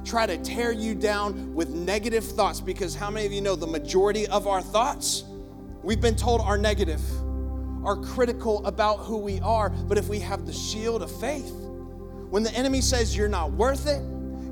try 0.05 0.25
to 0.25 0.37
tear 0.37 0.71
you 0.71 0.95
down 0.95 1.53
with 1.53 1.69
negative 1.69 2.23
thoughts 2.23 2.59
because 2.59 2.95
how 2.95 3.09
many 3.09 3.25
of 3.25 3.31
you 3.31 3.41
know 3.41 3.55
the 3.55 3.67
majority 3.67 4.27
of 4.27 4.47
our 4.47 4.61
thoughts, 4.61 5.23
we've 5.81 6.01
been 6.01 6.15
told 6.15 6.41
are 6.41 6.57
negative, 6.57 7.01
are 7.85 7.97
critical 7.97 8.65
about 8.65 8.97
who 8.97 9.17
we 9.17 9.39
are. 9.41 9.69
But 9.69 9.97
if 9.97 10.07
we 10.07 10.19
have 10.19 10.45
the 10.45 10.53
shield 10.53 11.01
of 11.01 11.11
faith, 11.19 11.51
when 12.29 12.43
the 12.43 12.53
enemy 12.53 12.81
says 12.81 13.15
you're 13.15 13.29
not 13.29 13.51
worth 13.51 13.87
it, 13.87 14.01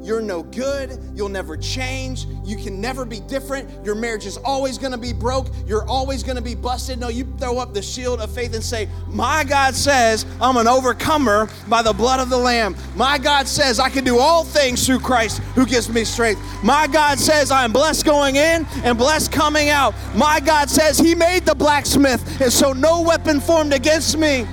you're 0.01 0.21
no 0.21 0.41
good. 0.41 0.97
You'll 1.13 1.29
never 1.29 1.55
change. 1.55 2.25
You 2.43 2.57
can 2.57 2.81
never 2.81 3.05
be 3.05 3.19
different. 3.19 3.69
Your 3.85 3.93
marriage 3.93 4.25
is 4.25 4.37
always 4.37 4.79
going 4.79 4.93
to 4.93 4.97
be 4.97 5.13
broke. 5.13 5.47
You're 5.67 5.87
always 5.87 6.23
going 6.23 6.37
to 6.37 6.41
be 6.41 6.55
busted. 6.55 6.99
No, 6.99 7.09
you 7.09 7.31
throw 7.37 7.59
up 7.59 7.73
the 7.73 7.81
shield 7.83 8.19
of 8.19 8.33
faith 8.33 8.55
and 8.55 8.63
say, 8.63 8.89
My 9.07 9.43
God 9.43 9.75
says 9.75 10.25
I'm 10.41 10.57
an 10.57 10.67
overcomer 10.67 11.49
by 11.67 11.83
the 11.83 11.93
blood 11.93 12.19
of 12.19 12.29
the 12.29 12.37
Lamb. 12.37 12.75
My 12.95 13.19
God 13.19 13.47
says 13.47 13.79
I 13.79 13.89
can 13.89 14.03
do 14.03 14.17
all 14.17 14.43
things 14.43 14.85
through 14.85 14.99
Christ 14.99 15.37
who 15.55 15.67
gives 15.67 15.87
me 15.87 16.03
strength. 16.03 16.41
My 16.63 16.87
God 16.87 17.19
says 17.19 17.51
I 17.51 17.63
am 17.63 17.71
blessed 17.71 18.03
going 18.03 18.37
in 18.37 18.65
and 18.83 18.97
blessed 18.97 19.31
coming 19.31 19.69
out. 19.69 19.93
My 20.15 20.39
God 20.39 20.69
says 20.69 20.97
He 20.97 21.13
made 21.13 21.45
the 21.45 21.55
blacksmith, 21.55 22.41
and 22.41 22.51
so 22.51 22.73
no 22.73 23.01
weapon 23.01 23.39
formed 23.39 23.73
against 23.73 24.17
me, 24.17 24.47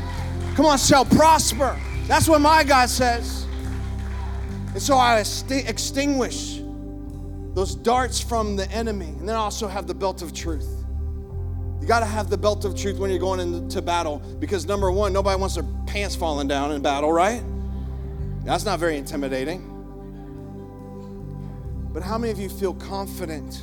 come 0.55 0.67
on, 0.67 0.77
shall 0.77 1.07
prosper. 1.07 1.79
That's 2.07 2.29
what 2.29 2.41
my 2.41 2.65
God 2.65 2.91
says. 2.91 3.48
And 4.73 4.83
so 4.83 4.97
I 4.97 5.19
extinguish 5.19 6.61
those 7.55 7.75
darts 7.75 8.21
from 8.21 8.57
the 8.57 8.71
enemy. 8.71 9.07
And 9.07 9.29
then 9.29 9.35
I 9.35 9.41
also 9.41 9.67
have 9.67 9.87
the 9.87 9.95
belt 9.95 10.23
of 10.23 10.33
truth. 10.33 10.69
You 11.81 11.87
got 11.87 12.01
to 12.01 12.07
have 12.07 12.31
the 12.31 12.39
belt 12.39 12.65
of 12.65 12.77
truth 12.77 12.99
when 12.99 13.11
you're 13.11 13.19
going 13.19 13.41
into 13.41 13.81
battle 13.83 14.19
because 14.39 14.67
number 14.67 14.91
one, 14.93 15.13
nobody 15.13 15.41
wants 15.41 15.55
their 15.55 15.65
pants 15.87 16.15
falling 16.15 16.49
down 16.49 16.73
in 16.73 16.83
battle, 16.83 17.13
right? 17.13 17.43
That's 18.45 18.65
not 18.65 18.79
very 18.79 18.97
intimidating. 18.97 19.75
But 21.93 22.03
how 22.03 22.19
many 22.19 22.31
of 22.31 22.39
you 22.39 22.49
feel 22.49 22.75
confident 22.75 23.61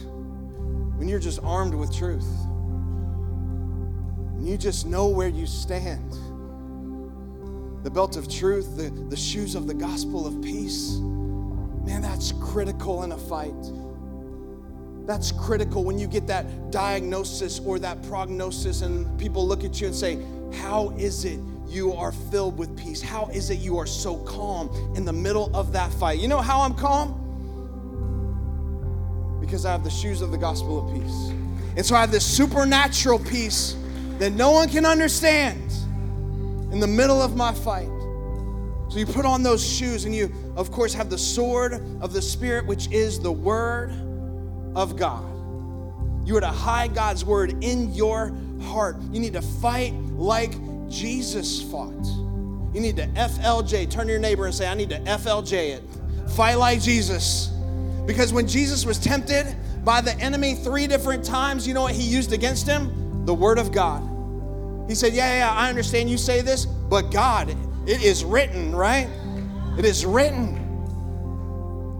when 0.97 1.07
you're 1.07 1.19
just 1.19 1.39
armed 1.43 1.73
with 1.73 1.95
truth? 1.95 2.27
And 4.35 4.47
you 4.47 4.57
just 4.57 4.85
know 4.85 5.07
where 5.07 5.29
you 5.29 5.45
stand 5.45 6.17
the 7.85 7.91
belt 7.91 8.17
of 8.17 8.27
truth, 8.27 8.75
the, 8.77 8.89
the 9.09 9.15
shoes 9.15 9.53
of 9.53 9.67
the 9.67 9.73
gospel 9.73 10.25
of 10.25 10.41
peace. 10.41 10.95
Man, 11.85 12.01
that's 12.01 12.31
critical 12.31 13.03
in 13.03 13.11
a 13.11 13.17
fight. 13.17 13.53
That's 15.05 15.31
critical 15.31 15.83
when 15.83 15.99
you 15.99 16.07
get 16.07 16.25
that 16.25 16.71
diagnosis 16.71 17.59
or 17.59 17.77
that 17.77 18.01
prognosis, 18.01 18.81
and 18.81 19.19
people 19.19 19.47
look 19.47 19.63
at 19.63 19.79
you 19.79 19.85
and 19.85 19.95
say, 19.95 20.17
How 20.63 20.95
is 20.97 21.25
it 21.25 21.39
you 21.67 21.93
are 21.93 22.11
filled 22.11 22.57
with 22.57 22.75
peace? 22.75 23.03
How 23.03 23.27
is 23.27 23.51
it 23.51 23.59
you 23.59 23.77
are 23.77 23.85
so 23.85 24.17
calm 24.23 24.71
in 24.95 25.05
the 25.05 25.13
middle 25.13 25.55
of 25.55 25.71
that 25.73 25.93
fight? 25.93 26.17
You 26.17 26.27
know 26.27 26.41
how 26.41 26.61
I'm 26.61 26.73
calm? 26.73 27.21
Because 29.39 29.63
I 29.63 29.71
have 29.71 29.83
the 29.83 29.91
shoes 29.91 30.23
of 30.23 30.31
the 30.31 30.39
gospel 30.39 30.89
of 30.89 30.99
peace. 30.99 31.29
And 31.77 31.85
so 31.85 31.95
I 31.95 32.01
have 32.01 32.11
this 32.11 32.25
supernatural 32.25 33.19
peace 33.19 33.77
that 34.17 34.31
no 34.31 34.49
one 34.49 34.69
can 34.69 34.87
understand 34.87 35.61
in 36.75 36.81
the 36.81 36.87
middle 36.87 37.21
of 37.21 37.37
my 37.37 37.53
fight. 37.53 37.87
So 38.89 38.99
you 38.99 39.05
put 39.05 39.25
on 39.25 39.43
those 39.43 39.65
shoes 39.65 40.03
and 40.03 40.13
you, 40.13 40.29
of 40.57 40.71
course, 40.71 40.93
have 40.93 41.09
the 41.09 41.17
sword 41.17 41.75
of 42.01 42.11
the 42.11 42.21
Spirit, 42.21 42.65
which 42.65 42.91
is 42.91 43.17
the 43.17 43.31
Word 43.31 43.91
of 44.75 44.97
God. 44.97 45.25
You 46.27 46.35
are 46.35 46.41
to 46.41 46.47
hide 46.47 46.93
God's 46.93 47.23
Word 47.23 47.63
in 47.63 47.93
your 47.93 48.35
heart. 48.61 48.97
You 49.09 49.21
need 49.21 49.31
to 49.33 49.41
fight 49.41 49.93
like 50.17 50.51
Jesus 50.89 51.61
fought. 51.61 52.05
You 52.73 52.81
need 52.81 52.97
to 52.97 53.07
FLJ. 53.07 53.89
Turn 53.89 54.07
to 54.07 54.11
your 54.11 54.19
neighbor 54.19 54.45
and 54.45 54.53
say, 54.53 54.67
I 54.67 54.73
need 54.73 54.89
to 54.89 54.99
FLJ 54.99 55.77
it. 55.77 55.83
Fight 56.31 56.55
like 56.55 56.81
Jesus. 56.81 57.53
Because 58.05 58.33
when 58.33 58.49
Jesus 58.49 58.85
was 58.85 58.99
tempted 58.99 59.55
by 59.85 60.01
the 60.01 60.13
enemy 60.19 60.55
three 60.55 60.87
different 60.87 61.23
times, 61.23 61.65
you 61.65 61.73
know 61.73 61.83
what 61.83 61.95
he 61.95 62.03
used 62.03 62.33
against 62.33 62.67
him? 62.67 63.25
The 63.25 63.33
Word 63.33 63.59
of 63.59 63.71
God. 63.71 64.14
He 64.87 64.95
said, 64.95 65.13
Yeah, 65.13 65.37
yeah, 65.37 65.51
I 65.51 65.69
understand 65.69 66.09
you 66.09 66.17
say 66.17 66.41
this, 66.41 66.65
but 66.65 67.11
God, 67.11 67.49
it 67.87 68.03
is 68.03 68.23
written, 68.23 68.75
right? 68.75 69.07
It 69.77 69.85
is 69.85 70.05
written. 70.05 70.61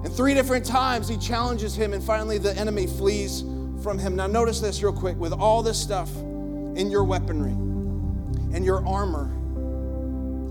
And 0.04 0.14
three 0.14 0.34
different 0.34 0.66
times 0.66 1.08
he 1.08 1.18
challenges 1.18 1.76
him, 1.76 1.94
and 1.94 2.04
finally 2.04 2.38
the 2.38 2.56
enemy 2.58 2.88
flees 2.88 3.42
from 3.82 3.98
him. 3.98 4.16
Now, 4.16 4.28
notice 4.28 4.60
this 4.60 4.82
real 4.82 4.94
quick 4.94 5.18
with 5.18 5.34
all 5.34 5.64
this 5.64 5.82
stuff 5.82 6.16
in 6.16 6.90
your 6.92 7.04
weaponry 7.04 7.52
and 7.52 8.64
your 8.64 8.86
armor, 8.88 9.32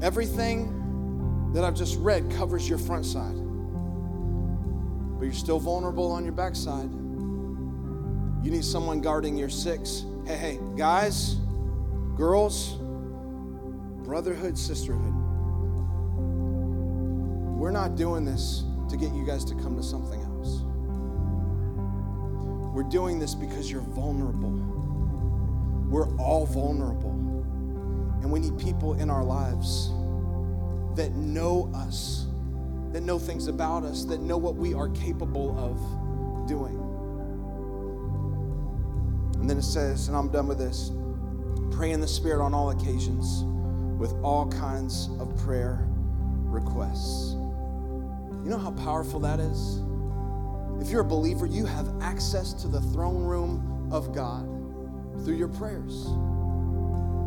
everything 0.03 1.51
that 1.55 1.65
I've 1.65 1.77
just 1.77 1.99
read 1.99 2.31
covers 2.33 2.69
your 2.69 2.79
front 2.79 3.07
side. 3.07 3.37
But 5.19 5.25
you're 5.25 5.33
still 5.33 5.61
vulnerable 5.61 6.11
on 6.11 6.25
your 6.25 6.33
backside. 6.33 6.91
You 8.45 8.51
need 8.51 8.65
someone 8.65 9.01
guarding 9.01 9.37
your 9.37 9.49
six. 9.49 10.05
Hey, 10.27 10.37
hey, 10.37 10.59
guys, 10.77 11.37
girls, 12.17 12.77
brotherhood, 14.05 14.57
sisterhood. 14.57 15.15
We're 17.59 17.73
not 17.73 17.97
doing 17.97 18.25
this 18.25 18.65
to 18.89 18.97
get 18.97 19.13
you 19.13 19.25
guys 19.27 19.45
to 19.47 19.55
come 19.55 19.77
to 19.77 19.83
something 19.83 20.21
else. 20.21 20.61
We're 22.75 22.89
doing 22.89 23.19
this 23.19 23.35
because 23.35 23.71
you're 23.71 23.81
vulnerable. 23.81 24.51
We're 25.89 26.09
all 26.17 26.47
vulnerable. 26.47 27.11
And 28.23 28.31
we 28.31 28.41
need 28.41 28.59
people 28.59 28.95
in 28.95 29.11
our 29.11 29.25
lives 29.25 29.91
that 30.97 31.13
know 31.15 31.71
us, 31.75 32.27
that 32.93 33.03
know 33.03 33.19
things 33.19 33.49
about 33.49 33.85
us, 33.85 34.05
that 34.05 34.21
know 34.21 34.37
what 34.37 34.55
we 34.55 34.73
are 34.75 34.89
capable 34.91 35.59
of 35.59 36.49
doing. 36.49 36.81
And 39.41 39.51
then 39.51 39.59
it 39.59 39.63
says, 39.63 40.09
and 40.09 40.17
I'm 40.17 40.29
done 40.29 40.47
with 40.47 40.59
this 40.59 40.91
pray 41.75 41.91
in 41.91 42.01
the 42.01 42.09
Spirit 42.09 42.41
on 42.41 42.55
all 42.55 42.71
occasions 42.71 43.43
with 43.99 44.13
all 44.23 44.49
kinds 44.49 45.09
of 45.19 45.37
prayer 45.39 45.85
requests. 46.45 47.33
You 48.45 48.51
know 48.51 48.59
how 48.59 48.71
powerful 48.71 49.19
that 49.21 49.41
is? 49.41 49.81
If 50.81 50.93
you're 50.93 51.01
a 51.01 51.05
believer, 51.05 51.47
you 51.47 51.67
have 51.67 51.89
access 52.01 52.53
to 52.55 52.69
the 52.69 52.81
throne 52.81 53.25
room 53.25 53.89
of 53.91 54.15
God 54.15 54.45
through 55.25 55.35
your 55.35 55.49
prayers. 55.49 56.07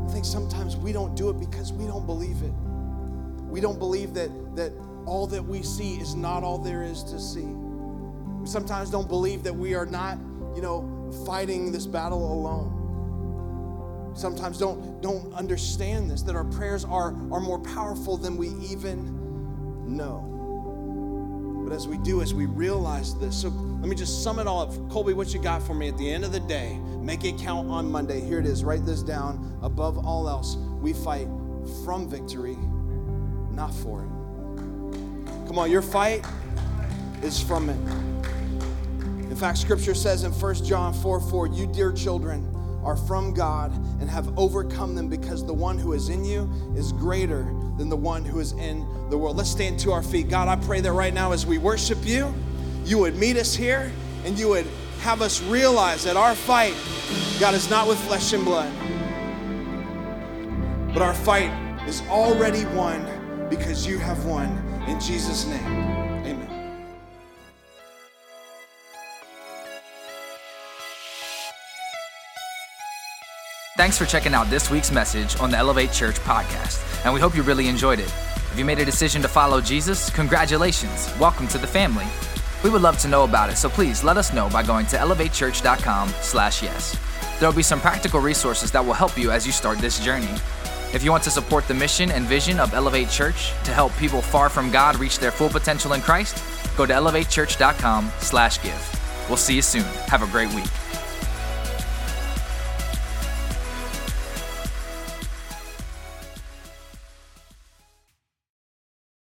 I 0.07 0.13
think 0.13 0.23
sometimes 0.23 0.77
we 0.77 0.93
don't 0.93 1.15
do 1.15 1.29
it 1.29 1.39
because 1.39 1.73
we 1.73 1.85
don't 1.85 2.05
believe 2.05 2.41
it. 2.41 2.53
We 3.49 3.59
don't 3.59 3.79
believe 3.79 4.13
that, 4.13 4.55
that 4.55 4.71
all 5.05 5.27
that 5.27 5.43
we 5.43 5.61
see 5.61 5.95
is 5.95 6.15
not 6.15 6.43
all 6.43 6.57
there 6.57 6.83
is 6.83 7.03
to 7.05 7.19
see. 7.19 7.41
We 7.43 8.47
sometimes 8.47 8.89
don't 8.89 9.09
believe 9.09 9.43
that 9.43 9.53
we 9.53 9.73
are 9.73 9.85
not, 9.85 10.17
you 10.55 10.61
know, 10.61 11.11
fighting 11.25 11.71
this 11.73 11.85
battle 11.85 12.31
alone 12.31 12.76
sometimes 14.17 14.57
don't 14.57 15.01
don't 15.01 15.33
understand 15.33 16.09
this 16.09 16.21
that 16.23 16.35
our 16.35 16.43
prayers 16.43 16.83
are 16.83 17.13
are 17.31 17.39
more 17.39 17.59
powerful 17.59 18.17
than 18.17 18.37
we 18.37 18.49
even 18.65 19.15
know. 19.85 20.33
But 21.67 21.75
as 21.75 21.87
we 21.87 21.97
do 21.97 22.21
as 22.21 22.33
we 22.33 22.45
realize 22.45 23.15
this 23.19 23.41
so 23.41 23.49
let 23.49 23.89
me 23.89 23.95
just 23.95 24.23
sum 24.23 24.39
it 24.39 24.47
all 24.47 24.61
up. 24.61 24.89
Colby 24.89 25.13
what 25.13 25.33
you 25.33 25.41
got 25.41 25.61
for 25.61 25.73
me 25.73 25.87
at 25.87 25.97
the 25.97 26.09
end 26.09 26.23
of 26.23 26.31
the 26.31 26.39
day? 26.39 26.79
Make 26.99 27.23
it 27.23 27.37
count 27.37 27.69
on 27.69 27.91
monday. 27.91 28.21
Here 28.21 28.39
it 28.39 28.45
is. 28.45 28.63
Write 28.63 28.85
this 28.85 29.03
down. 29.03 29.57
Above 29.61 30.05
all 30.05 30.27
else 30.27 30.55
we 30.81 30.93
fight 30.93 31.27
from 31.83 32.09
victory 32.09 32.57
not 33.51 33.73
for 33.73 34.03
it. 34.03 35.47
Come 35.47 35.59
on 35.59 35.69
your 35.69 35.81
fight 35.81 36.25
is 37.21 37.41
from 37.41 37.69
it. 37.69 37.77
In 39.29 39.35
fact 39.35 39.57
scripture 39.57 39.93
says 39.93 40.23
in 40.23 40.31
1 40.31 40.55
john 40.65 40.93
4 40.93 41.19
4 41.19 41.47
you 41.47 41.67
dear 41.67 41.91
children 41.91 42.56
are 42.87 42.95
from 42.95 43.33
God 43.33 43.73
and 43.99 44.09
have 44.09 44.35
overcome 44.39 44.95
them 44.95 45.09
because 45.09 45.45
the 45.45 45.53
one 45.53 45.77
who 45.77 45.91
is 45.91 46.07
in 46.07 46.23
you 46.23 46.49
is 46.73 46.93
greater 46.93 47.43
than 47.77 47.89
the 47.89 47.97
one 47.97 48.23
who 48.23 48.39
is 48.39 48.53
in 48.53 48.87
the 49.09 49.17
world. 49.17 49.35
Let's 49.35 49.49
stand 49.49 49.77
to 49.81 49.91
our 49.91 50.01
feet. 50.01 50.29
God, 50.29 50.47
I 50.47 50.55
pray 50.65 50.79
that 50.79 50.93
right 50.93 51.13
now 51.13 51.33
as 51.33 51.45
we 51.45 51.57
worship 51.57 51.97
you, 52.03 52.33
you 52.85 52.97
would 52.99 53.17
meet 53.17 53.35
us 53.35 53.53
here 53.53 53.91
and 54.23 54.39
you 54.39 54.47
would 54.47 54.65
have 55.01 55.21
us 55.21 55.43
realize 55.43 56.05
that 56.05 56.15
our 56.15 56.33
fight, 56.33 56.73
God, 57.41 57.53
is 57.53 57.69
not 57.69 57.89
with 57.89 57.99
flesh 57.99 58.31
and 58.31 58.45
blood, 58.45 58.73
but 60.93 61.01
our 61.01 61.13
fight 61.13 61.51
is 61.89 62.01
already 62.03 62.63
won 62.67 63.47
because 63.49 63.85
you 63.85 63.97
have 63.97 64.25
won. 64.25 64.47
In 64.87 64.97
Jesus' 65.01 65.45
name. 65.45 65.86
Thanks 73.77 73.95
for 73.95 74.05
checking 74.05 74.33
out 74.33 74.49
this 74.49 74.71
week's 74.71 74.91
message 74.91 75.39
on 75.39 75.51
the 75.51 75.57
Elevate 75.57 75.91
Church 75.91 76.15
podcast, 76.21 76.81
and 77.05 77.13
we 77.13 77.19
hope 77.19 77.35
you 77.35 77.43
really 77.43 77.67
enjoyed 77.67 77.99
it. 77.99 78.11
If 78.51 78.57
you 78.57 78.65
made 78.65 78.79
a 78.79 78.85
decision 78.85 79.21
to 79.21 79.27
follow 79.27 79.61
Jesus, 79.61 80.09
congratulations. 80.09 81.13
Welcome 81.19 81.47
to 81.49 81.59
the 81.59 81.67
family. 81.67 82.07
We 82.63 82.71
would 82.71 82.81
love 82.81 82.97
to 82.97 83.07
know 83.07 83.23
about 83.23 83.51
it, 83.51 83.55
so 83.55 83.69
please 83.69 84.03
let 84.03 84.17
us 84.17 84.33
know 84.33 84.49
by 84.49 84.63
going 84.63 84.87
to 84.87 84.97
elevatechurch.com/yes. 84.97 86.97
There 87.39 87.47
will 87.47 87.55
be 87.55 87.61
some 87.61 87.79
practical 87.79 88.19
resources 88.19 88.71
that 88.71 88.83
will 88.83 88.95
help 88.95 89.15
you 89.15 89.29
as 89.29 89.45
you 89.45 89.51
start 89.51 89.77
this 89.77 89.99
journey. 89.99 90.33
If 90.91 91.03
you 91.03 91.11
want 91.11 91.23
to 91.25 91.29
support 91.29 91.67
the 91.67 91.75
mission 91.75 92.09
and 92.09 92.25
vision 92.25 92.59
of 92.59 92.73
Elevate 92.73 93.11
Church 93.11 93.53
to 93.63 93.71
help 93.71 93.95
people 93.97 94.23
far 94.23 94.49
from 94.49 94.71
God 94.71 94.97
reach 94.97 95.19
their 95.19 95.29
full 95.29 95.49
potential 95.49 95.93
in 95.93 96.01
Christ, 96.01 96.43
go 96.75 96.87
to 96.87 96.93
elevatechurch.com/give. 96.93 99.29
We'll 99.29 99.37
see 99.37 99.53
you 99.53 99.61
soon. 99.61 99.85
Have 100.07 100.23
a 100.23 100.27
great 100.27 100.51
week. 100.55 100.65